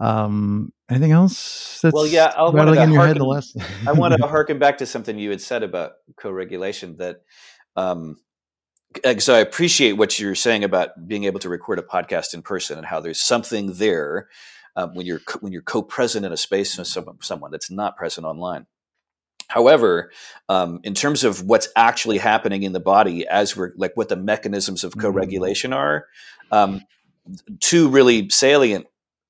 Um, 0.00 0.72
anything 0.90 1.12
else? 1.12 1.80
That's 1.82 1.94
well, 1.94 2.06
yeah, 2.06 2.32
I 2.36 2.42
wanted 2.42 2.74
to 2.74 2.94
harken, 2.94 3.22
last... 3.22 3.56
I 3.86 3.92
want 3.92 4.14
to 4.16 4.26
harken 4.26 4.58
back 4.58 4.78
to 4.78 4.86
something 4.86 5.18
you 5.18 5.30
had 5.30 5.40
said 5.40 5.62
about 5.62 5.92
co-regulation. 6.16 6.96
That, 6.98 7.22
um, 7.76 8.16
so 9.18 9.34
I 9.34 9.38
appreciate 9.38 9.92
what 9.92 10.18
you're 10.18 10.34
saying 10.34 10.64
about 10.64 11.06
being 11.06 11.24
able 11.24 11.40
to 11.40 11.48
record 11.48 11.78
a 11.78 11.82
podcast 11.82 12.34
in 12.34 12.42
person 12.42 12.78
and 12.78 12.86
how 12.86 13.00
there's 13.00 13.20
something 13.20 13.74
there 13.74 14.28
um, 14.76 14.94
when 14.94 15.06
you're 15.06 15.20
when 15.40 15.52
you're 15.52 15.62
co-present 15.62 16.24
in 16.24 16.32
a 16.32 16.36
space 16.36 16.78
with 16.78 16.86
someone, 16.86 17.18
someone 17.20 17.50
that's 17.50 17.70
not 17.70 17.96
present 17.96 18.26
online. 18.26 18.66
However, 19.48 20.10
um, 20.50 20.80
in 20.84 20.94
terms 20.94 21.24
of 21.24 21.42
what's 21.42 21.68
actually 21.74 22.18
happening 22.18 22.62
in 22.64 22.72
the 22.72 22.80
body 22.80 23.26
as 23.26 23.56
we're 23.56 23.72
like 23.76 23.92
what 23.96 24.10
the 24.10 24.16
mechanisms 24.16 24.84
of 24.84 24.92
mm-hmm. 24.92 25.00
co-regulation 25.00 25.72
are, 25.72 26.06
um, 26.52 26.82
two 27.60 27.88
really 27.88 28.28
salient 28.28 28.86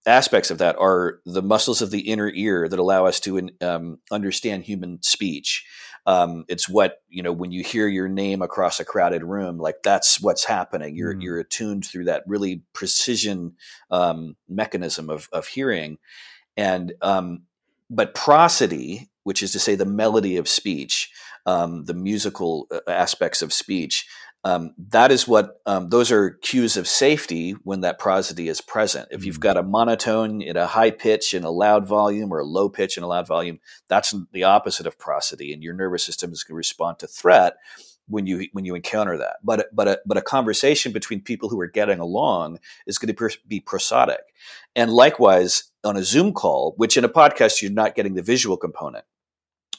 aspects 0.07 0.51
of 0.51 0.59
that 0.59 0.77
are 0.79 1.21
the 1.27 1.43
muscles 1.43 1.83
of 1.83 1.91
the 1.91 2.01
inner 2.01 2.31
ear 2.35 2.69
that 2.69 2.79
allow 2.79 3.07
us 3.07 3.21
to 3.21 3.51
um, 3.61 3.99
understand 4.11 4.65
human 4.65 5.03
speech. 5.03 5.67
Um, 6.07 6.45
it's 6.49 6.69
what 6.69 7.03
you 7.11 7.23
know 7.23 7.33
when 7.33 7.53
you 7.53 7.63
hear 7.63 7.87
your 7.87 8.09
name 8.09 8.41
across 8.41 8.81
a 8.81 8.85
crowded 8.85 9.23
room, 9.23 9.59
like 9.59 9.83
that's 9.85 10.21
what's 10.23 10.45
happening. 10.45 10.97
You're 10.97 11.15
mm. 11.15 11.23
you're 11.23 11.41
attuned 11.41 11.85
through 11.85 12.05
that 12.05 12.23
really 12.27 12.63
precision 12.73 13.57
um, 13.91 14.37
mechanism 14.49 15.11
of 15.11 15.29
of 15.33 15.47
hearing, 15.47 15.99
and 16.57 16.95
um, 17.03 17.43
but 17.91 18.15
prosody, 18.15 19.11
which 19.25 19.43
is 19.43 19.53
to 19.53 19.59
say 19.59 19.75
the 19.75 19.85
melody 19.85 20.39
of 20.39 20.49
speech, 20.49 21.11
um, 21.49 21.85
the 21.85 21.95
musical 21.95 22.67
uh, 22.71 22.81
aspects 22.87 23.41
of 23.41 23.55
speech, 23.55 24.07
um, 24.45 24.75
that 24.91 25.11
is 25.11 25.27
what 25.27 25.61
um, 25.65 25.89
those 25.89 26.13
are 26.13 26.33
cues 26.43 26.77
of 26.77 26.87
safety 26.87 27.53
when 27.65 27.81
that 27.81 27.99
prosody 27.99 28.49
is 28.49 28.61
present. 28.61 29.09
If 29.11 29.25
you've 29.25 29.37
mm-hmm. 29.37 29.43
got 29.43 29.57
a 29.57 29.63
monotone 29.63 30.43
in 30.43 30.59
a 30.59 30.67
high 30.67 30.91
pitch 30.91 31.33
in 31.33 31.45
a 31.45 31.51
loud 31.51 31.87
volume 31.87 32.33
or 32.33 32.41
a 32.41 32.45
low 32.45 32.69
pitch 32.69 32.99
in 32.99 33.03
a 33.03 33.09
loud 33.09 33.27
volume, 33.27 33.61
that's 33.89 34.15
the 34.33 34.45
opposite 34.45 34.87
of 34.87 34.99
prosody, 34.99 35.53
and 35.55 35.63
your 35.63 35.75
nervous 35.75 36.05
system 36.05 36.33
is 36.33 36.45
going 36.45 36.55
to 36.55 36.59
respond 36.59 36.99
to 36.99 37.07
threat. 37.07 37.57
when 38.11 38.27
you 38.27 38.47
when 38.53 38.65
you 38.67 38.75
encounter 38.75 39.17
that. 39.19 39.37
But 39.43 39.69
but 39.73 39.89
a, 39.89 40.01
but 40.05 40.19
a 40.19 40.23
conversation 40.23 40.93
between 40.93 41.23
people 41.23 41.49
who 41.49 41.61
are 41.61 41.67
getting 41.67 41.99
along 41.99 42.59
is 42.87 42.99
going 42.99 43.15
to 43.15 43.39
be 43.47 43.61
prosodic, 43.61 44.25
and 44.77 44.93
likewise 44.93 45.65
on 45.83 45.97
a 45.97 46.05
Zoom 46.05 46.35
call, 46.35 46.75
which 46.77 46.97
in 46.99 47.05
a 47.05 47.09
podcast 47.09 47.63
you're 47.63 47.71
not 47.71 47.95
getting 47.95 48.15
the 48.15 48.23
visual 48.23 48.59
component 48.59 49.05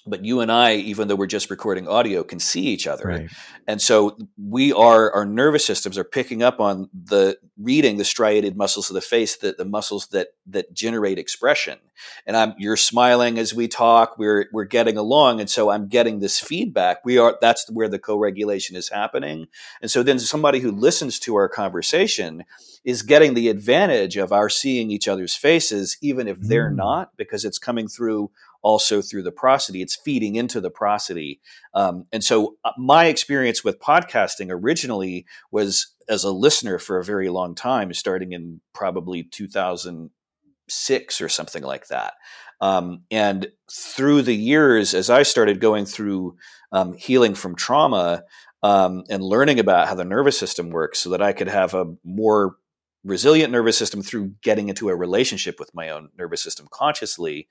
but 0.06 0.24
you 0.26 0.40
and 0.42 0.52
I, 0.52 0.76
even 0.76 1.08
though 1.08 1.16
we're 1.16 1.28
just 1.28 1.50
recording 1.50 1.88
audio, 1.88 2.24
can 2.24 2.40
see 2.40 2.62
each 2.62 2.88
other. 2.88 3.06
Right. 3.06 3.30
And 3.68 3.82
so 3.82 4.18
we 4.38 4.74
are, 4.74 5.12
our 5.12 5.26
nervous 5.26 5.66
systems 5.66 5.98
are 5.98 6.04
picking 6.04 6.42
up 6.42 6.60
on 6.60 6.90
the 6.94 7.38
reading 7.58 7.98
the 7.98 8.06
striated 8.06 8.56
muscles 8.56 8.90
of 8.90 8.94
the 8.94 9.02
face, 9.02 9.38
the, 9.38 9.54
the 9.58 9.66
muscles 9.66 10.08
that, 10.08 10.30
that 10.48 10.74
generate 10.74 11.20
expression. 11.20 11.78
And 12.26 12.36
I'm, 12.38 12.56
you're 12.58 12.78
smiling 12.78 13.38
as 13.38 13.54
we 13.54 13.68
talk, 13.68 14.18
we're, 14.18 14.48
we're 14.54 14.64
getting 14.64 14.98
along. 14.98 15.40
And 15.40 15.50
so 15.50 15.70
I'm 15.70 15.88
getting 15.88 16.20
this 16.20 16.40
feedback. 16.40 17.04
We 17.04 17.18
are, 17.18 17.38
that's 17.42 17.70
where 17.70 17.90
the 17.90 18.00
co-regulation 18.00 18.76
is 18.76 18.90
happening. 18.90 19.48
And 19.82 19.92
so 19.92 20.02
then 20.02 20.20
somebody 20.20 20.60
who 20.60 20.72
listens 20.72 21.20
to 21.20 21.36
our 21.36 21.50
conversation 21.50 22.46
is 22.86 23.02
getting 23.02 23.34
the 23.34 23.50
advantage 23.50 24.16
of 24.16 24.32
our 24.32 24.50
seeing 24.50 24.90
each 24.90 25.08
other's 25.08 25.36
faces, 25.36 25.98
even 26.02 26.28
if 26.28 26.40
they're 26.40 26.72
mm. 26.72 26.78
not, 26.78 27.12
because 27.18 27.44
it's 27.44 27.60
coming 27.60 27.88
through 27.88 28.32
also 28.62 29.02
through 29.02 29.24
the 29.24 29.32
prosody. 29.32 29.82
It's 29.82 29.96
feeding 29.96 30.36
into 30.36 30.62
the 30.62 30.70
prosody. 30.70 31.40
Um, 31.74 32.06
and 32.12 32.24
so 32.24 32.58
uh, 32.64 32.72
my 32.78 33.06
experience 33.06 33.64
with 33.64 33.80
podcasting 33.80 34.48
originally 34.50 35.26
was 35.52 35.94
as 36.08 36.24
a 36.24 36.32
listener 36.32 36.80
for 36.80 36.98
a 36.98 37.06
very 37.06 37.30
long 37.30 37.56
time, 37.56 37.94
starting 37.94 38.32
in 38.34 38.62
probably 38.74 39.24
2006 39.24 41.22
or 41.22 41.30
something 41.30 41.64
like 41.64 41.88
that. 41.88 42.14
Um, 42.62 43.04
and 43.10 43.48
through 43.72 44.24
the 44.24 44.36
years, 44.36 44.94
as 44.94 45.10
I 45.10 45.24
started 45.24 45.62
going 45.62 45.86
through 45.86 46.36
um, 46.72 46.94
healing 46.94 47.36
from 47.36 47.56
trauma 47.56 48.24
um, 48.64 49.04
and 49.10 49.24
learning 49.24 49.60
about 49.60 49.88
how 49.88 49.96
the 49.96 50.04
nervous 50.04 50.38
system 50.38 50.70
works 50.70 51.00
so 51.00 51.12
that 51.12 51.22
I 51.22 51.32
could 51.32 51.48
have 51.48 51.74
a 51.74 51.86
more 52.04 52.58
resilient 53.04 53.52
nervous 53.52 53.78
system 53.78 54.02
through 54.02 54.34
getting 54.42 54.70
into 54.70 54.90
a 54.90 54.96
relationship 54.96 55.60
with 55.60 55.74
my 55.74 55.90
own 55.90 56.10
nervous 56.18 56.44
system 56.44 56.68
consciously, 56.72 57.48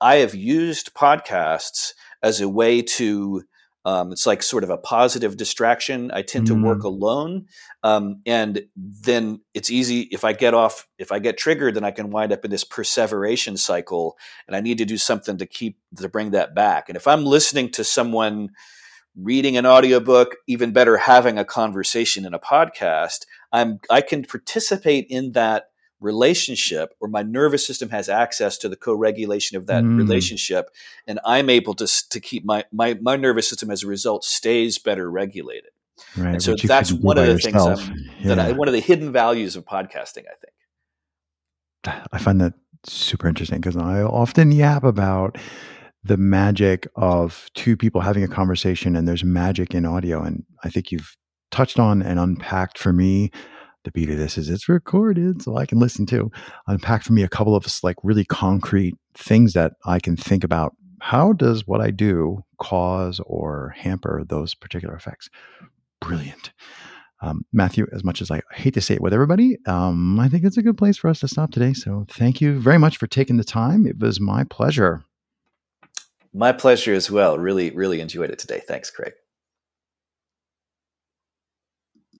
I 0.00 0.16
have 0.16 0.34
used 0.34 0.94
podcasts 0.94 1.92
as 2.22 2.40
a 2.40 2.48
way 2.48 2.82
to. 2.82 3.42
Um, 3.82 4.12
it's 4.12 4.26
like 4.26 4.42
sort 4.42 4.62
of 4.62 4.68
a 4.68 4.76
positive 4.76 5.38
distraction. 5.38 6.10
I 6.12 6.20
tend 6.20 6.44
mm. 6.44 6.48
to 6.48 6.62
work 6.62 6.80
mm. 6.80 6.84
alone, 6.84 7.46
um, 7.82 8.20
and 8.26 8.66
then 8.76 9.40
it's 9.54 9.70
easy 9.70 10.02
if 10.12 10.22
I 10.22 10.34
get 10.34 10.52
off. 10.52 10.86
If 10.98 11.10
I 11.12 11.18
get 11.18 11.38
triggered, 11.38 11.76
then 11.76 11.84
I 11.84 11.90
can 11.90 12.10
wind 12.10 12.30
up 12.30 12.44
in 12.44 12.50
this 12.50 12.62
perseveration 12.62 13.56
cycle, 13.56 14.18
and 14.46 14.54
I 14.54 14.60
need 14.60 14.76
to 14.78 14.84
do 14.84 14.98
something 14.98 15.38
to 15.38 15.46
keep 15.46 15.78
to 15.96 16.10
bring 16.10 16.32
that 16.32 16.54
back. 16.54 16.90
And 16.90 16.96
if 16.96 17.08
I'm 17.08 17.24
listening 17.24 17.70
to 17.70 17.82
someone 17.82 18.50
reading 19.16 19.56
an 19.56 19.66
audiobook, 19.66 20.36
even 20.46 20.72
better, 20.72 20.96
having 20.96 21.38
a 21.38 21.44
conversation 21.44 22.24
in 22.26 22.34
a 22.34 22.38
podcast, 22.38 23.24
I'm 23.52 23.80
I 23.90 24.00
can 24.00 24.24
participate 24.24 25.06
in 25.08 25.32
that 25.32 25.70
relationship 26.00 26.94
or 27.00 27.08
my 27.08 27.22
nervous 27.22 27.66
system 27.66 27.90
has 27.90 28.08
access 28.08 28.56
to 28.58 28.68
the 28.68 28.76
co-regulation 28.76 29.56
of 29.56 29.66
that 29.66 29.84
mm. 29.84 29.98
relationship 29.98 30.70
and 31.06 31.20
i'm 31.26 31.50
able 31.50 31.74
to, 31.74 31.86
to 32.08 32.18
keep 32.18 32.44
my, 32.44 32.64
my, 32.72 32.94
my 33.02 33.16
nervous 33.16 33.48
system 33.48 33.70
as 33.70 33.82
a 33.82 33.86
result 33.86 34.24
stays 34.24 34.78
better 34.78 35.10
regulated 35.10 35.70
right, 36.16 36.34
and 36.34 36.42
so 36.42 36.54
that's 36.56 36.90
one 36.90 37.18
of 37.18 37.26
the 37.26 37.32
yourself. 37.32 37.84
things 37.84 38.00
yeah. 38.20 38.34
that 38.34 38.38
I, 38.38 38.52
one 38.52 38.66
of 38.66 38.72
the 38.72 38.80
hidden 38.80 39.12
values 39.12 39.56
of 39.56 39.66
podcasting 39.66 40.24
i 40.24 40.34
think 40.40 42.02
i 42.12 42.18
find 42.18 42.40
that 42.40 42.54
super 42.86 43.28
interesting 43.28 43.60
because 43.60 43.76
i 43.76 44.00
often 44.00 44.52
yap 44.52 44.84
about 44.84 45.36
the 46.02 46.16
magic 46.16 46.88
of 46.96 47.50
two 47.52 47.76
people 47.76 48.00
having 48.00 48.24
a 48.24 48.28
conversation 48.28 48.96
and 48.96 49.06
there's 49.06 49.22
magic 49.22 49.74
in 49.74 49.84
audio 49.84 50.22
and 50.22 50.44
i 50.64 50.70
think 50.70 50.90
you've 50.90 51.14
touched 51.50 51.78
on 51.78 52.02
and 52.02 52.18
unpacked 52.18 52.78
for 52.78 52.92
me 52.92 53.30
the 53.84 53.90
beauty 53.90 54.12
of 54.12 54.18
this 54.18 54.36
is 54.36 54.48
it's 54.48 54.68
recorded 54.68 55.42
so 55.42 55.56
I 55.56 55.66
can 55.66 55.78
listen 55.78 56.06
to. 56.06 56.30
Unpack 56.66 57.02
for 57.02 57.12
me 57.12 57.22
a 57.22 57.28
couple 57.28 57.54
of 57.54 57.66
like 57.82 57.96
really 58.02 58.24
concrete 58.24 58.96
things 59.14 59.54
that 59.54 59.72
I 59.84 59.98
can 60.00 60.16
think 60.16 60.44
about. 60.44 60.76
How 61.00 61.32
does 61.32 61.66
what 61.66 61.80
I 61.80 61.90
do 61.90 62.44
cause 62.58 63.20
or 63.24 63.74
hamper 63.76 64.22
those 64.26 64.54
particular 64.54 64.94
effects? 64.94 65.30
Brilliant. 66.00 66.52
Um, 67.22 67.44
Matthew, 67.52 67.86
as 67.92 68.04
much 68.04 68.22
as 68.22 68.30
I 68.30 68.40
hate 68.52 68.74
to 68.74 68.80
say 68.80 68.94
it 68.94 69.02
with 69.02 69.12
everybody, 69.12 69.58
um, 69.66 70.18
I 70.18 70.28
think 70.28 70.44
it's 70.44 70.56
a 70.56 70.62
good 70.62 70.78
place 70.78 70.96
for 70.96 71.08
us 71.08 71.20
to 71.20 71.28
stop 71.28 71.50
today. 71.50 71.72
So 71.72 72.06
thank 72.08 72.40
you 72.40 72.58
very 72.58 72.78
much 72.78 72.96
for 72.96 73.06
taking 73.06 73.36
the 73.36 73.44
time. 73.44 73.86
It 73.86 73.98
was 73.98 74.20
my 74.20 74.44
pleasure. 74.44 75.04
My 76.32 76.52
pleasure 76.52 76.94
as 76.94 77.10
well. 77.10 77.38
Really, 77.38 77.70
really 77.70 78.00
enjoyed 78.00 78.30
it 78.30 78.38
today. 78.38 78.62
Thanks, 78.66 78.90
Craig. 78.90 79.12